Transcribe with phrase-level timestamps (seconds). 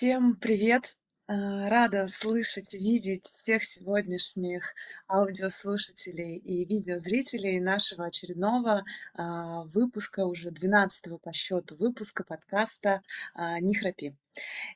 [0.00, 0.96] Всем привет!
[1.26, 4.72] А, рада слышать, видеть всех сегодняшних
[5.06, 8.82] аудиослушателей и видеозрителей нашего очередного
[9.12, 13.02] а, выпуска, уже 12 по счету выпуска подкаста
[13.34, 14.16] а, «Не храпи».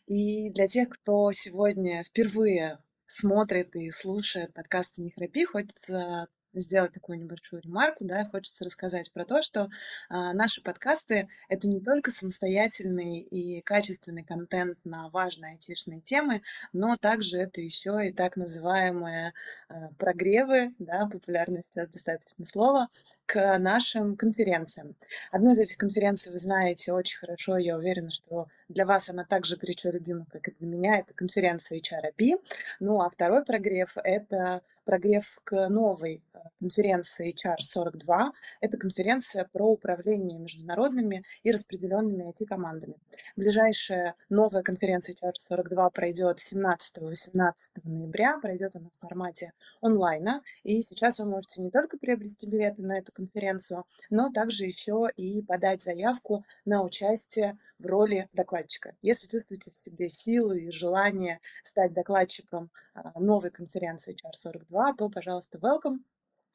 [0.07, 6.29] И для тех, кто сегодня впервые смотрит и слушает подкасты «Не храпи», хочется
[6.61, 9.69] сделать такую небольшую ремарку, да, хочется рассказать про то, что
[10.09, 16.97] а, наши подкасты— это не только самостоятельный и качественный контент на важные айтишные темы, но
[16.97, 19.33] также это еще и так называемые
[19.69, 22.89] а, прогревы, да, популярное сейчас достаточно слово,
[23.27, 24.97] к нашим конференциям.
[25.31, 29.57] Одну из этих конференций вы знаете очень хорошо, я уверена, что для вас она также
[29.57, 32.35] горячо любима, как и для меня, это конференция HRP.
[32.81, 38.31] Ну а второй прогрев— это прогрев к новой э, конференции HR42.
[38.61, 42.97] Это конференция про управление международными и распределенными IT-командами.
[43.37, 47.53] Ближайшая новая конференция HR42 пройдет 17-18
[47.85, 48.39] ноября.
[48.39, 50.43] Пройдет она в формате онлайна.
[50.63, 55.43] И сейчас вы можете не только приобрести билеты на эту конференцию, но также еще и
[55.43, 58.97] подать заявку на участие в роли докладчика.
[59.03, 65.59] Если чувствуете в себе силы и желание стать докладчиком а, новой конференции HR42, то, пожалуйста,
[65.59, 65.99] welcome.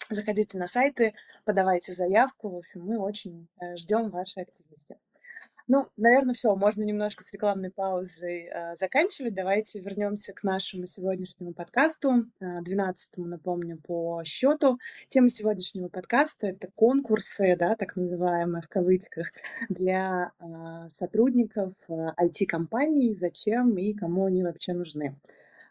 [0.09, 1.13] Заходите на сайты,
[1.45, 2.50] подавайте заявку.
[2.50, 4.97] В общем, мы очень э, ждем вашей активности.
[5.72, 6.56] Ну, наверное, все.
[6.56, 9.36] Можно немножко с рекламной паузой э, заканчивать.
[9.36, 14.80] Давайте вернемся к нашему сегодняшнему подкасту, э, 12 напомню, по счету.
[15.09, 19.28] Тема сегодняшнего подкаста— это конкурсы, да, так называемые в кавычках,
[19.70, 25.20] для э, сотрудников э, IT-компаний, зачем и кому они вообще нужны.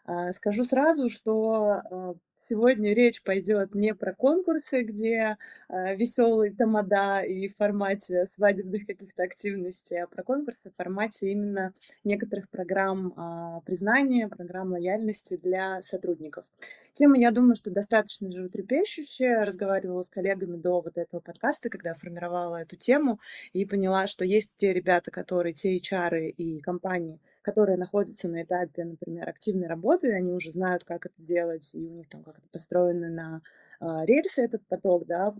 [0.09, 5.35] Э, скажу сразу, что э, Сегодня речь пойдет не про конкурсы, где
[5.67, 11.73] э, веселый тамада и в формате свадебных каких-то активностей, а про конкурсы в формате именно
[12.05, 16.45] некоторых программ признания, программ лояльности для сотрудников.
[16.93, 19.43] Тема, я думаю, что достаточно животрепещущая.
[19.43, 23.19] Разговаривала с коллегами до вот этого подкаста, когда формировала эту тему,
[23.51, 28.85] и поняла, что есть те ребята, которые, те HR и компании, которые находятся на этапе,
[28.85, 32.47] например, активной работы, они уже знают, как это делать, и у них там как это
[32.51, 33.41] построено на
[33.81, 35.33] э, рельсы этот поток, да,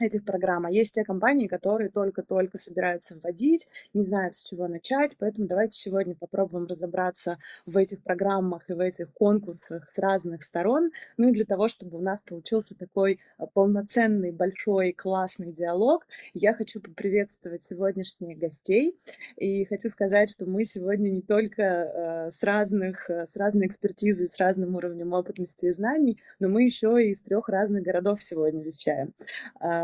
[0.00, 0.66] этих программ.
[0.66, 5.16] А есть те компании, которые только-только собираются вводить, не знают, с чего начать.
[5.18, 10.90] Поэтому давайте сегодня попробуем разобраться в этих программах и в этих конкурсах с разных сторон.
[11.16, 16.54] Ну и для того, чтобы у нас получился такой а, полноценный, большой, классный диалог, я
[16.54, 18.98] хочу поприветствовать сегодняшних гостей.
[19.36, 24.28] И хочу сказать, что мы сегодня не только э, с разных, э, с разной экспертизой,
[24.28, 28.62] с разным уровнем опытности и знаний, но мы еще и из трех разных городов сегодня
[28.62, 29.14] вещаем.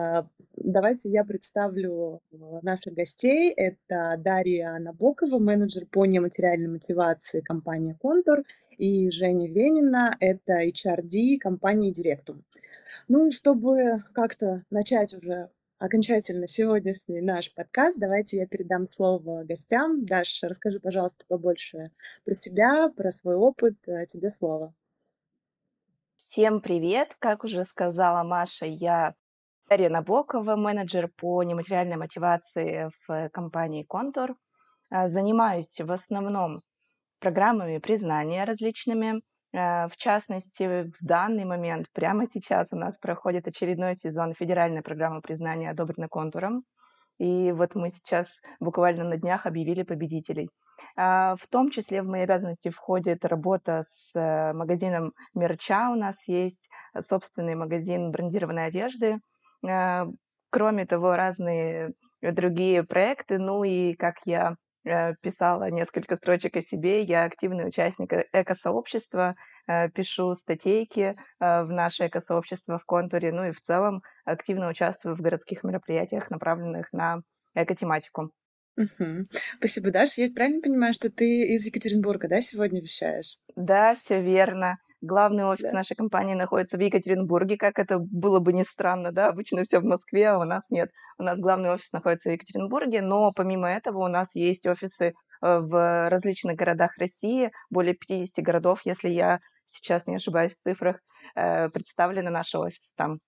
[0.00, 3.52] А, давайте я представлю э, наших гостей.
[3.52, 8.44] Это Дарья Набокова, менеджер по нематериальной мотивации компании «Контур»,
[8.78, 12.44] и Женя Венина, это HRD компании «Директум».
[13.08, 20.06] Ну и чтобы как-то начать уже окончательно сегодняшний наш подкаст, давайте я передам слово гостям.
[20.06, 21.90] Даша, расскажи, пожалуйста, побольше
[22.24, 23.76] про себя, про свой опыт.
[23.86, 24.72] Э, тебе слово.
[26.16, 27.16] Всем привет!
[27.18, 29.14] Как уже сказала Маша, я
[29.70, 34.34] Дарья Набокова, менеджер по нематериальной мотивации в компании «Контур».
[34.90, 36.58] А, занимаюсь в основном
[37.20, 39.22] программами признания различными.
[39.54, 45.20] А, в частности, в данный момент, прямо сейчас у нас проходит очередной сезон федеральной программы
[45.20, 46.64] признания, одобренной «Контуром».
[47.20, 48.26] И вот мы сейчас
[48.58, 50.50] буквально на днях объявили победителей.
[50.96, 55.90] А, в том числе в мои обязанности входит работа с э, магазином мерча.
[55.90, 56.68] У нас есть
[57.00, 59.20] собственный магазин брендированной одежды,
[59.62, 63.38] кроме того, разные другие проекты.
[63.38, 69.36] Ну и, как я э, писала несколько строчек о себе, я активный участник э, экосообщества,
[69.66, 75.20] э, пишу статейки в наше экосообщество в контуре, ну и в целом активно участвую в
[75.20, 77.20] городских мероприятиях, направленных на
[77.54, 78.30] экотематику.
[78.76, 79.24] Угу.
[79.58, 80.22] Спасибо, Даша.
[80.22, 83.36] Я правильно понимаю, что ты из Екатеринбурга, да, сегодня вещаешь?
[83.56, 84.78] Да, все верно.
[85.02, 85.72] Главный офис да.
[85.72, 89.84] нашей компании находится в Екатеринбурге, как это было бы не странно, да, обычно все в
[89.84, 90.90] Москве, а у нас нет.
[91.18, 95.12] У нас главный офис находится в Екатеринбурге, но помимо этого у нас есть офисы э,
[95.40, 101.00] в различных городах России, более 50 городов, если я сейчас не ошибаюсь в цифрах,
[101.34, 103.20] э, представлены наши офисы там.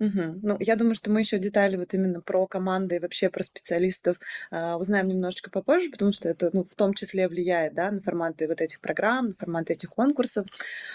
[0.00, 0.40] Мгм.
[0.42, 4.18] Ну, я думаю, что мы еще детали вот именно про команды и вообще про специалистов
[4.50, 8.48] а, узнаем немножечко попозже, потому что это, ну, в том числе влияет, да, на форматы
[8.48, 10.46] вот этих программ, на форматы этих конкурсов.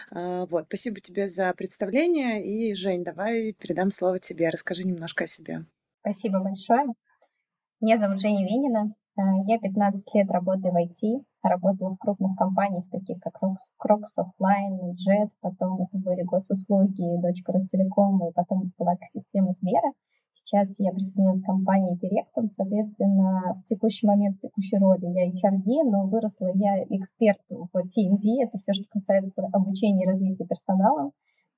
[0.10, 2.44] А, вот, спасибо тебе за представление.
[2.44, 4.50] И, Жень, давай передам слово тебе.
[4.50, 5.66] Расскажи немножко о себе.
[6.02, 6.88] Спасибо большое.
[7.82, 8.96] Меня зовут Женя Венина.
[9.18, 11.24] А, я 15 лет работаю в IT.
[11.50, 18.30] Работала в крупных компаниях, таких как Crocs Offline, Jet, потом это были госуслуги, дочка Ростелекома,
[18.30, 19.92] и потом это была экосистема Сбера.
[20.34, 25.90] Сейчас я присоединилась к компании Directum, соответственно, в текущий момент, в текущей роли я HRD,
[25.90, 31.12] но выросла я эксперт в TND, это все, что касается обучения и развития персонала.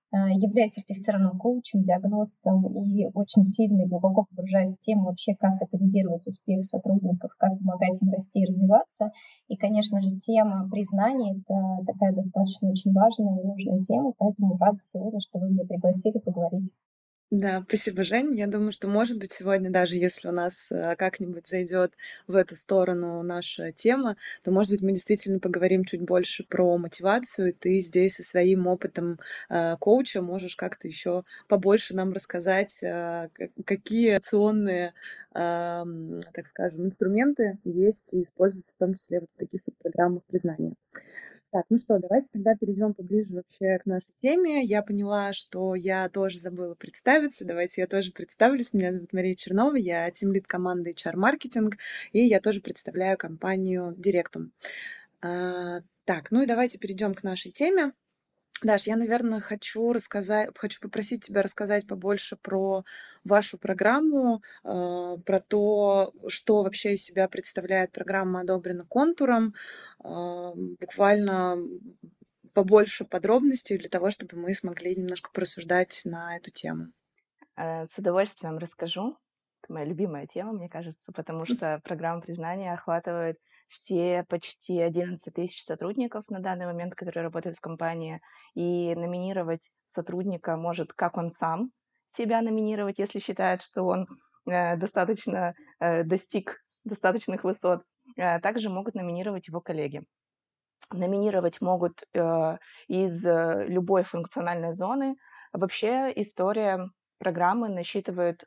[0.09, 5.59] А, являюсь сертифицированным коучем, диагностом и очень сильно и глубоко погружаюсь в тему вообще, как
[5.59, 9.11] катализировать успех сотрудников, как помогать им расти и развиваться.
[9.49, 14.79] И, конечно же, тема признания— это такая достаточно очень важная и нужная тема, поэтому рада
[14.79, 16.71] сегодня, что вы меня пригласили поговорить.
[17.31, 18.33] Да, спасибо, Жень.
[18.35, 21.91] Я думаю, что, может быть, сегодня, даже если у нас э, как-нибудь зайдет
[22.25, 27.49] в эту сторону наша тема, то, может быть, мы действительно поговорим чуть больше про мотивацию,
[27.49, 29.19] и ты здесь со своим опытом
[29.49, 33.27] э, коуча можешь как-то еще побольше нам рассказать, э,
[33.65, 34.93] какие акционные,
[35.35, 35.83] э,
[36.33, 40.75] так скажем, инструменты есть и используются в том числе вот в таких вот программах признания.
[41.51, 44.65] Так, ну что, давайте тогда перейдем поближе вообще к нашей теме.
[44.65, 47.45] Я поняла, что я тоже забыла представиться.
[47.45, 48.73] Давайте я тоже представлюсь.
[48.73, 51.77] Меня зовут Мария Чернова, я тимлид команды HR-маркетинг,
[52.11, 54.51] и я тоже представляю компанию Директум.
[55.21, 57.93] А, так, ну и давайте перейдем к нашей теме.
[58.63, 62.83] Даш, я, наверное, хочу рассказать, хочу попросить тебя рассказать побольше про
[63.23, 69.53] вашу программу, э, про то, что вообще из себя представляет программа «Одобрена контуром»,
[70.03, 71.57] э, буквально
[72.53, 76.87] побольше подробностей для того, чтобы мы смогли немножко просуждать на эту тему.
[77.55, 79.17] Э, с удовольствием расскажу.
[79.63, 85.63] Это моя любимая тема, мне кажется, потому что программа признания охватывает все почти 11 тысяч
[85.63, 88.21] сотрудников на данный момент, которые работают в компании,
[88.55, 91.71] и номинировать сотрудника может как он сам
[92.05, 94.07] себя номинировать, если считает, что он
[94.49, 97.83] э, достаточно э, достиг достаточных высот.
[98.15, 100.03] Э, также могут номинировать его коллеги.
[100.91, 105.15] Номинировать могут э, из э, любой функциональной зоны.
[105.51, 108.45] Вообще история программы насчитывает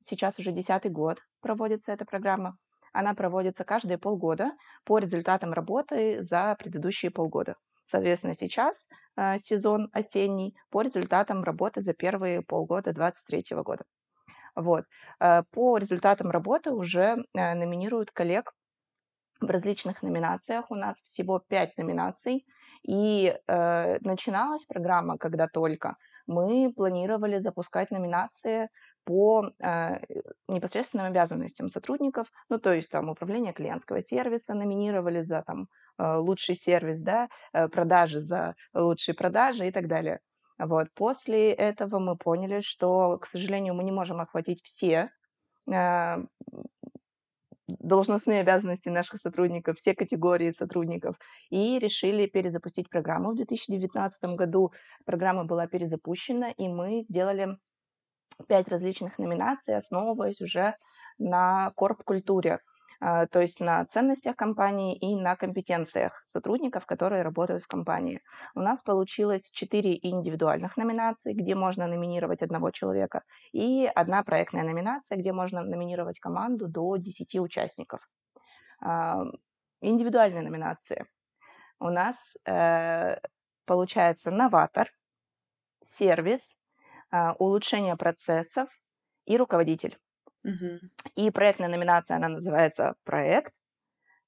[0.00, 2.56] сейчас уже десятый год проводится эта программа.
[2.94, 4.52] Она проводится каждые полгода
[4.84, 7.56] по результатам работы за предыдущие полгода.
[7.82, 13.84] Соответственно, сейчас э, сезон осенний по результатам работы за первые полгода 2023 года.
[14.54, 14.84] Вот.
[15.20, 18.54] Э, по результатам работы уже э, номинируют коллег
[19.40, 20.70] в различных номинациях.
[20.70, 22.46] У нас всего пять номинаций.
[22.84, 28.68] И э, начиналась программа, когда только мы планировали запускать номинации
[29.04, 29.98] по э,
[30.48, 35.68] непосредственным обязанностям сотрудников, ну, то есть там управление клиентского сервиса номинировали за там
[35.98, 40.20] э, лучший сервис, да, э, продажи за лучшие продажи и так далее.
[40.58, 40.88] Вот.
[40.94, 45.10] После этого мы поняли, что, к сожалению, мы не можем охватить все
[45.70, 46.16] э,
[47.66, 51.16] должностные обязанности наших сотрудников, все категории сотрудников,
[51.50, 53.32] и решили перезапустить программу.
[53.32, 54.72] В 2019 году
[55.04, 57.58] программа была перезапущена, и мы сделали
[58.48, 60.74] пять различных номинаций, основываясь уже
[61.18, 62.60] на корп-культуре,
[63.00, 68.20] то есть на ценностях компании и на компетенциях сотрудников, которые работают в компании.
[68.54, 75.18] У нас получилось четыре индивидуальных номинаций, где можно номинировать одного человека, и одна проектная номинация,
[75.18, 78.00] где можно номинировать команду до 10 участников.
[78.80, 79.24] А,
[79.80, 81.06] индивидуальные номинации.
[81.78, 82.16] У нас
[82.46, 83.16] э,
[83.66, 84.88] получается новатор,
[85.82, 86.56] сервис,
[87.10, 88.68] а, улучшение процессов
[89.26, 89.98] и руководитель.
[91.16, 93.52] И проектная номинация, она называется «Проект»,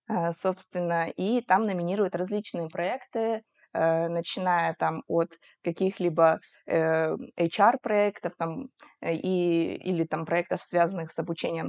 [0.09, 3.43] а, собственно, и там номинируют различные проекты,
[3.73, 5.33] э, начиная там от
[5.65, 8.69] каких-либо HR-проектов э, там,
[9.01, 11.69] э, и, или там проектов, связанных с обучением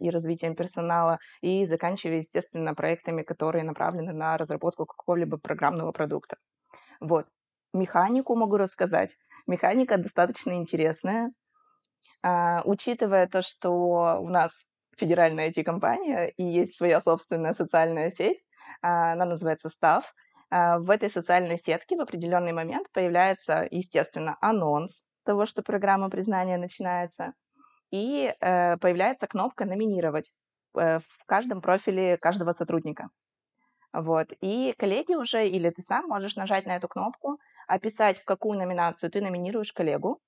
[0.00, 6.36] и развитием персонала, и заканчивая, естественно, проектами, которые направлены на разработку какого-либо программного продукта.
[7.00, 7.26] Вот.
[7.72, 9.14] Механику могу рассказать.
[9.46, 11.30] Механика достаточно интересная,
[12.22, 14.52] а, учитывая то, что у нас
[14.96, 18.42] федеральная IT-компания и есть своя собственная социальная сеть,
[18.82, 19.70] а, она называется.
[20.50, 26.56] А, в этой социальной сетке в определенный момент появляется, естественно, анонс того, что программа признания
[26.56, 27.34] начинается,
[27.90, 30.30] и э, появляется кнопка «Номинировать»
[30.76, 33.10] э, в каждом профиле каждого сотрудника.
[33.92, 34.28] Вот.
[34.40, 39.10] И коллеги уже, или ты сам можешь нажать на эту кнопку, описать, в какую номинацию
[39.10, 40.20] ты номинируешь коллегу.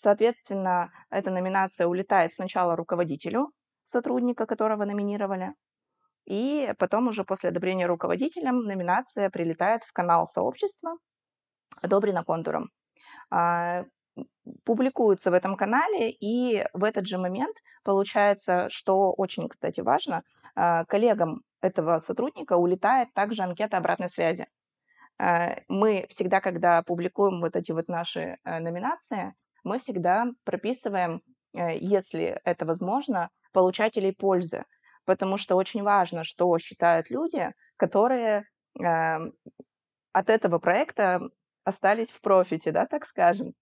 [0.00, 3.50] Соответственно, эта номинация улетает сначала руководителю
[3.82, 5.54] сотрудника, которого номинировали,
[6.24, 10.92] и потом уже после одобрения руководителем номинация прилетает в канал сообщества,
[11.82, 12.70] одобрена контуром.
[13.32, 13.86] А,
[14.64, 20.22] публикуется в этом канале, и в этот же момент получается, что очень, кстати, важно,
[20.54, 24.46] а, коллегам этого сотрудника улетает также анкета обратной связи.
[25.18, 29.34] Э, мы всегда, когда публикуем вот эти вот наши э, номинации,
[29.68, 31.22] мы всегда прописываем,
[31.54, 34.64] э, если это возможно, получателей пользы,
[35.04, 38.44] потому что очень важно, что считают люди, которые
[38.78, 39.32] эм,
[40.12, 41.20] от этого проекта
[41.64, 43.54] остались в профите, да, так скажем.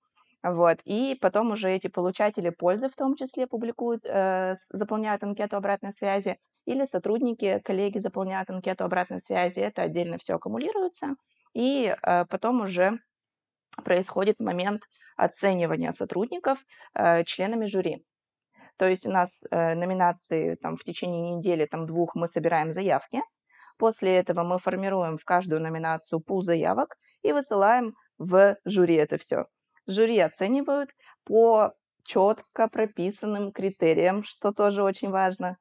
[0.42, 0.78] Вот.
[0.84, 6.38] И потом уже эти получатели пользы в том числе публикуют, э, заполняют анкету обратной связи,
[6.66, 11.14] или сотрудники, коллеги заполняют анкету обратной связи, это отдельно все аккумулируется,
[11.54, 12.98] и э, потом уже
[13.84, 14.82] происходит момент
[15.16, 16.58] оценивания сотрудников
[16.94, 18.04] э, членами жюри.
[18.76, 23.20] То есть у нас э, номинации там, в течение недели, там, двух мы собираем заявки.
[23.78, 29.46] После этого мы формируем в каждую номинацию пул заявок и высылаем в жюри это все.
[29.86, 30.90] Жюри оценивают
[31.24, 31.72] по
[32.04, 35.58] четко прописанным критериям, что тоже очень важно.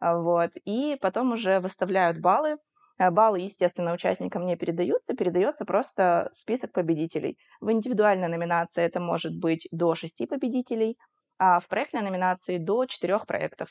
[0.00, 0.50] Вот.
[0.64, 2.56] И потом уже выставляют баллы.
[2.96, 7.38] А, баллы, естественно, участникам не передаются, передается просто список победителей.
[7.60, 10.96] В индивидуальной номинации это может быть до шести победителей,
[11.38, 13.70] а в проектной номинации до четырех проектов.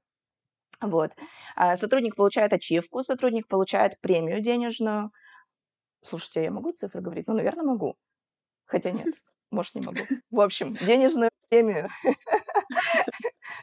[0.81, 1.11] Вот.
[1.55, 5.11] А сотрудник получает ачивку, сотрудник получает премию денежную.
[6.03, 7.27] Слушайте, я могу цифры говорить?
[7.27, 7.95] Ну, наверное, могу.
[8.65, 9.15] Хотя нет,
[9.51, 9.99] может, не могу.
[10.29, 11.89] В общем, денежную премию.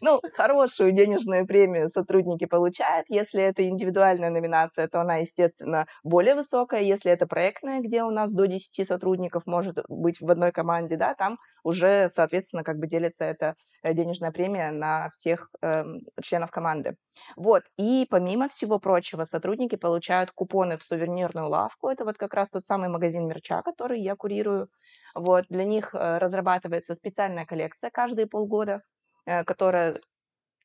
[0.06, 3.06] Ну, хорошую денежную премию сотрудники получают.
[3.08, 6.82] Если это индивидуальная номинация, то она, естественно, более высокая.
[6.82, 11.14] Если это проектная, где у нас до 10 сотрудников может быть в одной команде, да,
[11.14, 15.84] там уже, соответственно, как бы делится эта э, денежная премия на всех э,
[16.20, 16.96] членов команды.
[17.36, 17.62] Вот.
[17.78, 21.88] И помимо всего прочего, сотрудники получают купоны в сувенирную лавку.
[21.88, 24.68] Это вот как раз тот самый магазин мерча, который я курирую.
[25.14, 25.46] Вот.
[25.48, 28.82] Для них э, разрабатывается специальная коллекция каждые полгода
[29.24, 30.00] которая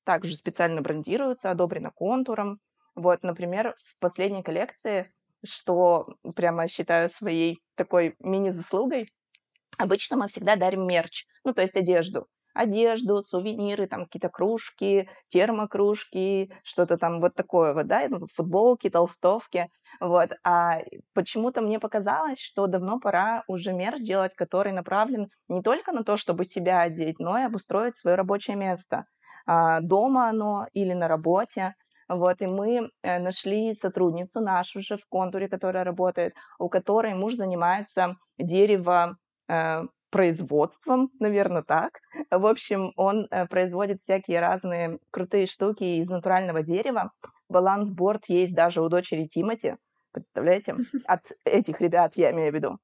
[0.03, 2.59] также специально брендируется, одобрена контуром.
[2.95, 5.11] Вот, например, в последней коллекции,
[5.45, 9.07] что прямо считаю своей такой мини-заслугой,
[9.77, 12.27] обычно мы всегда дарим мерч, ну, то есть одежду
[12.59, 20.31] одежду, сувениры, там какие-то кружки, термокружки, что-то там вот такое вот, да, футболки, толстовки, вот.
[20.43, 20.81] А
[21.13, 26.17] почему-то мне показалось, что давно пора уже мерч делать, который направлен не только на то,
[26.17, 29.05] чтобы себя одеть, но и обустроить свое рабочее место.
[29.45, 31.75] А, дома оно или на работе.
[32.07, 37.35] Вот, и мы э, нашли сотрудницу нашу же в контуре, которая работает, у которой муж
[37.35, 41.99] занимается дерево э, производством, наверное, так.
[42.31, 47.11] В общем, он э, производит всякие разные крутые штуки из натурального дерева.
[47.49, 49.75] Балансборд есть даже у дочери Тимати.
[50.11, 50.75] Представляете?
[51.05, 52.77] От этих ребят я имею в виду.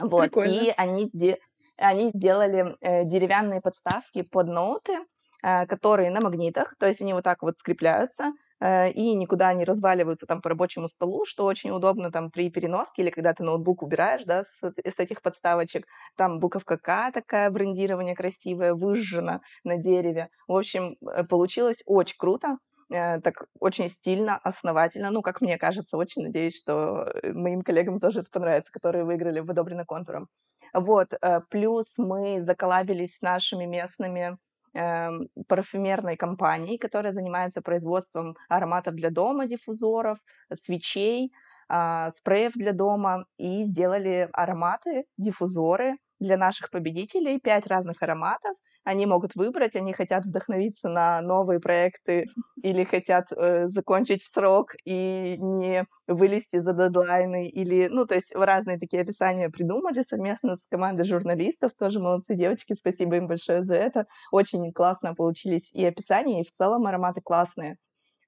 [0.00, 0.22] Вот.
[0.22, 0.52] Прикольно.
[0.52, 1.38] И они, сде-
[1.76, 4.98] они сделали э, деревянные подставки под ноуты,
[5.42, 8.32] э, которые на магнитах, то есть они вот так вот скрепляются,
[8.62, 13.10] и никуда не разваливаются там по рабочему столу, что очень удобно там при переноске или
[13.10, 15.86] когда ты ноутбук убираешь, да, с, с этих подставочек.
[16.16, 20.28] Там буковка К такая, брендирование красивое, выжжено на дереве.
[20.46, 22.58] В общем, э, получилось очень круто
[22.92, 25.10] э, так очень стильно, основательно.
[25.10, 29.50] Ну, как мне кажется, очень надеюсь, что моим коллегам тоже это понравится, которые выиграли в
[29.50, 30.28] «Одобрено контуром».
[30.72, 31.08] Вот,
[31.48, 34.38] плюс мы заколабились с нашими местными
[34.72, 40.18] парфюмерной компании, которая занимается производством ароматов для дома, диффузоров,
[40.52, 41.32] свечей,
[41.68, 49.06] а, спреев для дома, и сделали ароматы, диффузоры для наших победителей, пять разных ароматов, они
[49.06, 52.26] могут выбрать, они хотят вдохновиться на новые проекты
[52.62, 58.34] или хотят э, закончить в срок и не вылезти за дедлайны, или, ну, то есть
[58.34, 63.74] разные такие описания придумали совместно с командой журналистов, тоже молодцы девочки, спасибо им большое за
[63.74, 67.76] это, очень классно получились и описания, и в целом ароматы классные,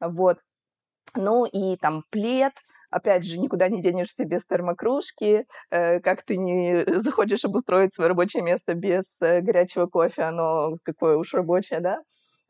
[0.00, 0.38] вот.
[1.14, 2.54] Ну и там плед,
[2.92, 8.42] опять же, никуда не денешься без термокружки, э, как ты не захочешь обустроить свое рабочее
[8.42, 11.98] место без э, горячего кофе, оно какое уж рабочее, да?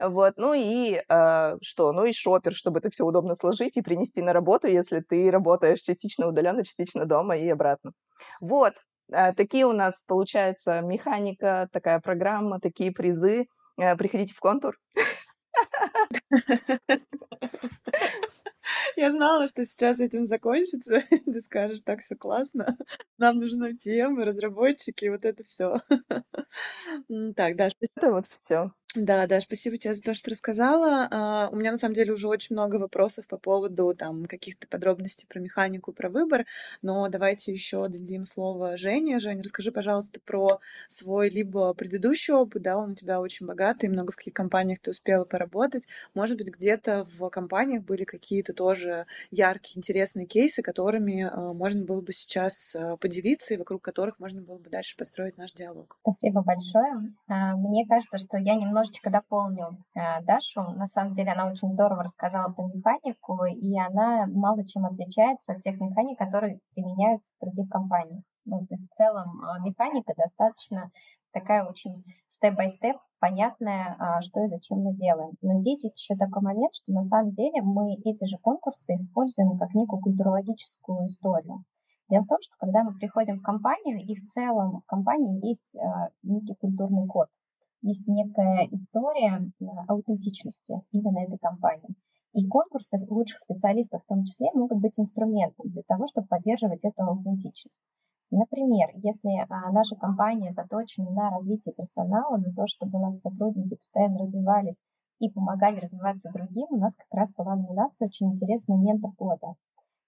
[0.00, 1.92] Вот, ну и э, что?
[1.92, 5.80] Ну и шопер, чтобы это все удобно сложить и принести на работу, если ты работаешь
[5.80, 7.92] частично удаленно, частично дома и обратно.
[8.40, 8.74] Вот,
[9.12, 13.46] э, такие у нас, получается, механика, такая программа, такие призы.
[13.80, 14.76] Э, приходите в контур.
[18.96, 21.02] Я знала, что сейчас этим закончится.
[21.26, 22.76] Ты скажешь, так все классно.
[23.18, 25.80] Нам нужны PM, разработчики, вот это все.
[27.36, 28.72] Так, Даш, это вот все.
[28.94, 31.08] Да, да, спасибо тебе за то, что рассказала.
[31.10, 35.26] А, у меня на самом деле уже очень много вопросов по поводу там каких-то подробностей
[35.26, 36.44] про механику, про выбор,
[36.82, 39.18] но давайте еще дадим слово Жене.
[39.18, 44.12] Женя, расскажи, пожалуйста, про свой либо предыдущий опыт, да, он у тебя очень богатый, много
[44.12, 45.88] в каких компаниях ты успела поработать.
[46.12, 52.02] Может быть, где-то в компаниях были какие-то тоже яркие, интересные кейсы, которыми а, можно было
[52.02, 55.96] бы сейчас а, поделиться и вокруг которых можно было бы дальше построить наш диалог.
[56.02, 57.14] Спасибо большое.
[57.26, 60.62] Мне кажется, что я немного немножечко дополню э, Дашу.
[60.76, 65.62] На самом деле она очень здорово рассказала про механику, и она мало чем отличается от
[65.62, 68.24] тех механик, которые применяются в других компаниях.
[68.44, 70.90] Ну, то есть в целом э, механика достаточно
[71.32, 75.32] такая очень степ-бай-степ, понятная, а, что и зачем мы делаем.
[75.40, 79.56] Но здесь есть еще такой момент, что на самом деле мы эти же конкурсы используем
[79.56, 81.64] как некую культурологическую историю.
[82.10, 85.74] Дело в том, что когда мы приходим в компанию, и в целом в компании есть
[85.74, 85.80] э,
[86.22, 87.28] некий культурный код,
[87.82, 91.94] есть некая история э, аутентичности именно этой компании.
[92.32, 97.02] И конкурсы лучших специалистов в том числе могут быть инструментом для того, чтобы поддерживать эту
[97.02, 97.82] аутентичность.
[98.30, 103.74] Например, если а, наша компания заточена на развитие персонала, на то, чтобы у нас сотрудники
[103.74, 104.82] постоянно развивались
[105.18, 109.54] и помогали развиваться другим, у нас как раз была номинация очень интересная «Ментор года».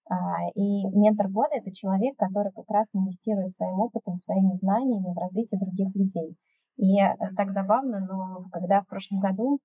[0.09, 5.19] А, и ментор года– это человек, который как раз инвестирует своим опытом, своими знаниями в
[5.19, 6.37] развитие других людей.
[6.77, 9.61] И э, так забавно, но когда в прошлом году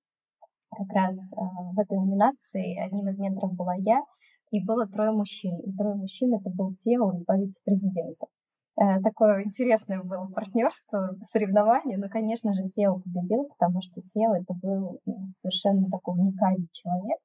[0.70, 1.36] как раз э,
[1.74, 4.02] в этой номинации одним из менторов была я,
[4.50, 5.58] и было трое мужчин.
[5.60, 8.28] И трое мужчин это был SEO и по вице-президенту.
[8.76, 14.54] Э, такое интересное было партнерство, соревнование, но, конечно же, SEO победил, потому что SEO это
[14.54, 17.18] был совершенно такой уникальный человек,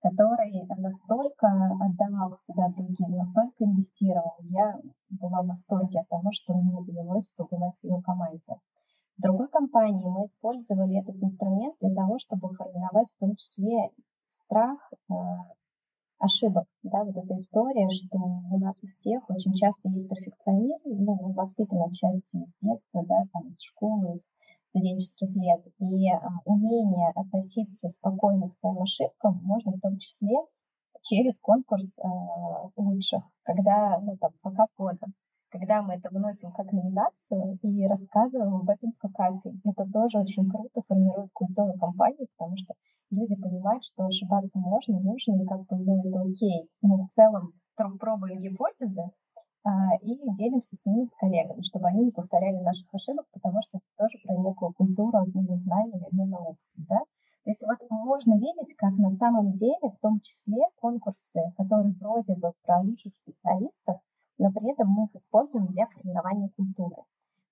[0.00, 1.48] который настолько
[1.80, 4.36] отдавал себя другим, настолько инвестировал.
[4.42, 4.78] Я
[5.10, 8.54] была в восторге от того, что мне довелось побывать в его команде.
[9.16, 13.90] В другой компании мы использовали этот инструмент для того, чтобы формировать в том числе
[14.26, 15.14] страх э,
[16.18, 16.64] ошибок.
[16.82, 21.32] Да, вот эта история, что у нас у всех очень часто есть перфекционизм, ну, он
[21.32, 24.32] воспитан отчасти из детства, да, там, из школы, из
[24.64, 25.64] студенческих лет.
[25.78, 30.36] И э, умение относиться спокойно к своим ошибкам можно в том числе
[31.02, 32.02] через конкурс э,
[32.76, 35.06] лучших, когда, ну, там, факапода
[35.54, 39.54] когда мы это выносим как номинацию и рассказываем об этом факапе.
[39.64, 42.74] Это тоже очень круто формирует культуру компании, потому что
[43.10, 46.68] люди понимают, что ошибаться можно, нужно, и как бы, ну, это окей.
[46.82, 49.02] Мы в целом пробуем гипотезы
[49.62, 53.78] а, и делимся с ними, с коллегами, чтобы они не повторяли наших ошибок, потому что
[53.78, 56.98] это тоже про некую культуру обмена знаниями, обмена опытом, да?
[57.44, 62.34] То есть вот можно видеть, как на самом деле, в том числе конкурсы, которые вроде
[62.34, 64.00] бы про лучших специалистов,
[64.38, 67.02] но при этом мы их используем для формирования культуры.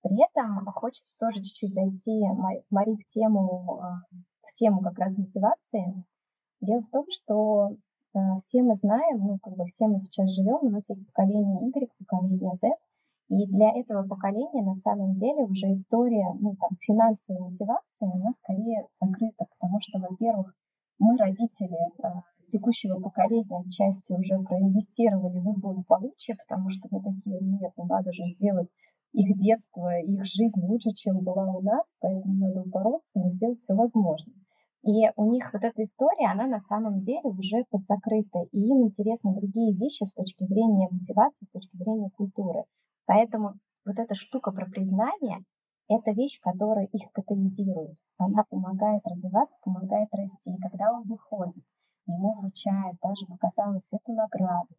[0.03, 2.23] При этом хочется тоже чуть-чуть зайти,
[2.71, 4.03] Мари, в тему, а,
[4.43, 6.05] в тему как раз мотивации.
[6.61, 7.77] Дело в том, что
[8.15, 11.69] а, все мы знаем, ну, как бы все мы сейчас живем, у нас есть поколение
[11.69, 12.69] Y, поколение Z,
[13.29, 18.87] и для этого поколения на самом деле уже история ну, там, финансовой мотивации, она скорее
[19.01, 20.55] закрыта, потому что, во-первых,
[20.99, 27.41] мы, родители, а, текущего поколения отчасти уже проинвестировали в их благополучие, потому что мы такие,
[27.41, 28.69] нет, ну надо же сделать
[29.13, 33.75] их детство, их жизнь лучше, чем была у нас, поэтому надо бороться и сделать все
[33.75, 34.37] возможное.
[34.85, 39.33] И у них вот эта история, она на самом деле уже подзакрыта, и им интересны
[39.35, 42.65] другие вещи с точки зрения мотивации, с точки зрения культуры.
[43.07, 43.55] Поэтому
[43.87, 45.39] вот эта штука про признание—
[45.89, 47.97] это вещь, которая их катализирует.
[48.19, 50.51] Она помогает развиваться, помогает расти.
[50.51, 51.63] И когда он выходит,
[52.07, 54.75] ему вручают даже, показалось, эту награду,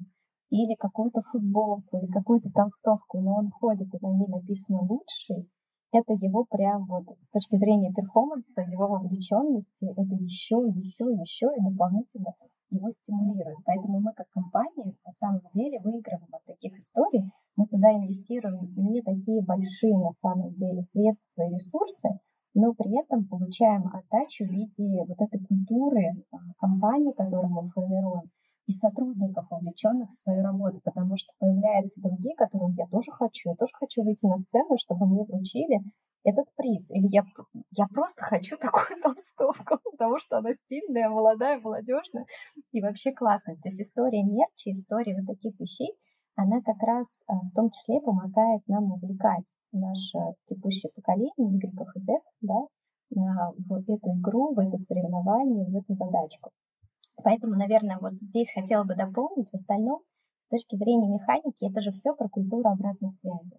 [0.49, 5.49] или какую-то футболку, или какую-то толстовку, но он ходит, и на ней написано «лучший»,
[5.93, 11.61] это его прям вот с точки зрения перформанса, его вовлеченности, это еще, еще, еще и
[11.61, 12.33] дополнительно
[12.71, 13.59] его стимулирует.
[13.63, 17.29] Поэтому мы как компания на самом деле выигрываем от таких историй.
[17.55, 22.09] Мы туда инвестируем не такие большие на самом деле средства и ресурсы,
[22.53, 28.29] но при этом получаем отдачу в виде вот этой культуры а, компании, которую мы формируем,
[28.65, 33.55] и сотрудников, вовлеченных в свою работу, потому что появляются другие, которым я тоже хочу, я
[33.55, 35.81] тоже хочу выйти на сцену, чтобы мне вручили
[36.23, 36.89] этот приз.
[36.91, 37.23] Или я,
[37.71, 42.25] я просто хочу такую толстовку, потому что она стильная, молодая, молодежная
[42.71, 43.55] и вообще классная.
[43.55, 45.93] То есть история мерча, история вот таких вещей,
[46.35, 51.99] она как раз а, в том числе помогает нам увлекать наше текущее поколение Y и
[51.99, 52.67] Z, да,
[53.11, 56.51] в эту игру, в это соревнование, в эту задачку.
[57.23, 59.49] Поэтому, наверное, вот здесь хотела бы дополнить.
[59.51, 60.01] В остальном,
[60.39, 63.57] с точки зрения механики, это же все про культуру обратной связи.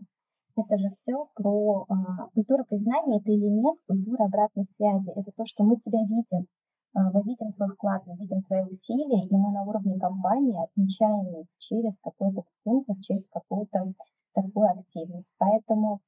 [0.57, 1.95] Это же все про э,
[2.35, 5.11] культуру признания, это элемент культуры обратной связи.
[5.11, 6.47] Это то, что мы тебя видим, э,
[6.95, 11.49] мы видим твой вклад, мы видим твои усилия, и мы на уровне компании отмечаем их
[11.59, 13.93] через какой-то конкурс, через какую-то
[14.33, 15.35] такую активность.
[15.39, 16.01] Поэтому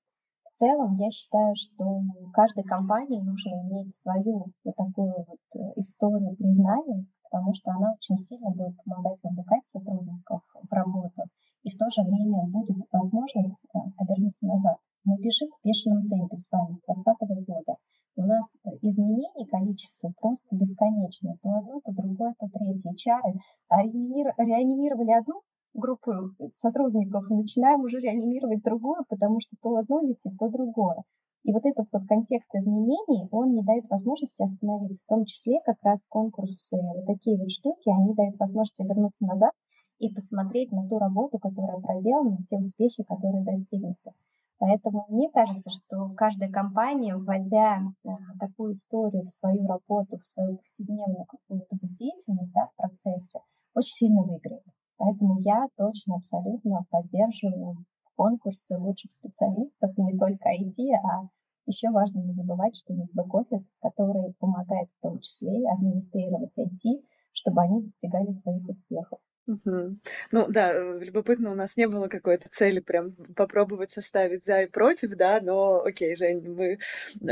[0.44, 6.36] в целом я считаю, что каждой компании нужно иметь свою вот такую вот э, историю
[6.36, 11.24] признания, потому что она очень сильно будет помогать вовлекать сотрудников в работу,
[11.62, 14.78] и в то же время будет возможность э, обернуться назад.
[15.04, 17.76] Мы бежим в бешеном темпе с вами с 2020 года.
[18.16, 18.46] У нас
[18.82, 21.36] изменений количество просто бесконечное.
[21.42, 22.94] То одно, то другое, то третье.
[22.96, 23.34] Чары
[23.70, 25.42] реанимировали одну
[25.74, 31.04] группу сотрудников, начинаем уже реанимировать другую, потому что то одно летит, то другое.
[31.44, 35.02] И вот этот вот контекст изменений, он не дает возможности остановиться.
[35.02, 39.52] В том числе как раз конкурсы, вот такие вот штуки, они дают возможность вернуться назад
[39.98, 44.10] и посмотреть на ту работу, которая проделана, те успехи, которые достигнуты.
[44.58, 50.56] Поэтому мне кажется, что каждая компания, вводя а, такую историю в свою работу, в свою
[50.56, 53.40] повседневную какую-то деятельность, да, в процессе,
[53.74, 54.64] очень сильно выиграет.
[54.96, 57.76] Поэтому я точно, абсолютно поддерживаю
[58.16, 61.28] конкурсы лучших специалистов, не только IT, а
[61.66, 67.60] еще важно не забывать, что есть бэк-офис, который помогает в том числе администрировать IT, чтобы
[67.60, 69.18] они достигали своих успехов.
[69.46, 70.00] Мгм.
[70.32, 74.66] Ну да, э, любопытно, у нас не было какой-то цели прям попробовать составить за и
[74.66, 76.78] против, да, но окей, Жень, мы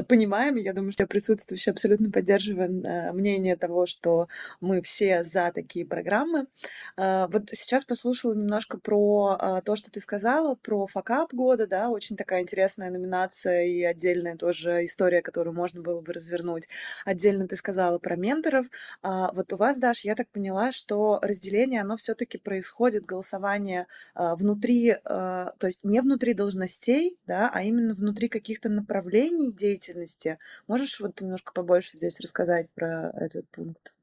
[0.05, 4.29] понимаем, я думаю, что присутствующие абсолютно поддерживаем э, мнение того, что
[4.61, 6.47] мы все за такие программы.
[6.97, 11.91] А, вот сейчас послушала немножко про а, то, что ты сказала, про факап года, да,
[11.91, 16.69] очень такая интересная номинация и отдельная тоже история, которую можно было бы развернуть.
[17.05, 18.67] Отдельно ты сказала про менторов.
[19.03, 24.35] А, вот у вас, Даш, я так поняла, что разделение, оно все-таки происходит голосование э,
[24.35, 30.39] внутри, э, то есть не внутри должностей, да, а именно внутри каких-то направлений деятельности.
[30.67, 33.95] Можешь вот немножко побольше здесь рассказать про этот пункт?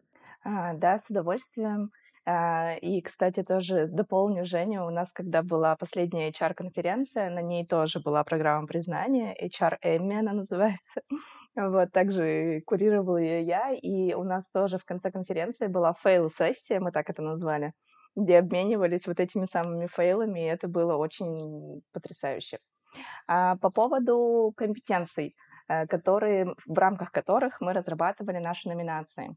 [0.44, 1.92] А, да, с удовольствием.
[2.26, 4.86] А, и, кстати, тоже дополню Женю.
[4.86, 10.34] У нас, когда была последняя HR-конференция, на ней тоже была программа признания, HR Эмми она
[10.34, 11.02] называется.
[11.56, 16.94] Вот, также курировала ее я, и у нас тоже в конце конференции была фейл-сессия, мы
[16.94, 17.74] так это назвали,
[18.16, 22.60] где обменивались вот этими самыми фейлами, и это было очень потрясающе.
[23.28, 25.36] А по поводу компетенций,
[25.68, 29.36] э, которые, в рамках которых мы разрабатывали наши номинации.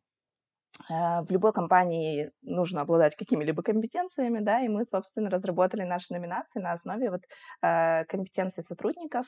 [0.90, 6.60] Э, в любой компании нужно обладать какими-либо компетенциями, да, и мы, собственно, разработали наши номинации
[6.60, 7.22] на основе вот
[7.62, 9.26] э, компетенций сотрудников.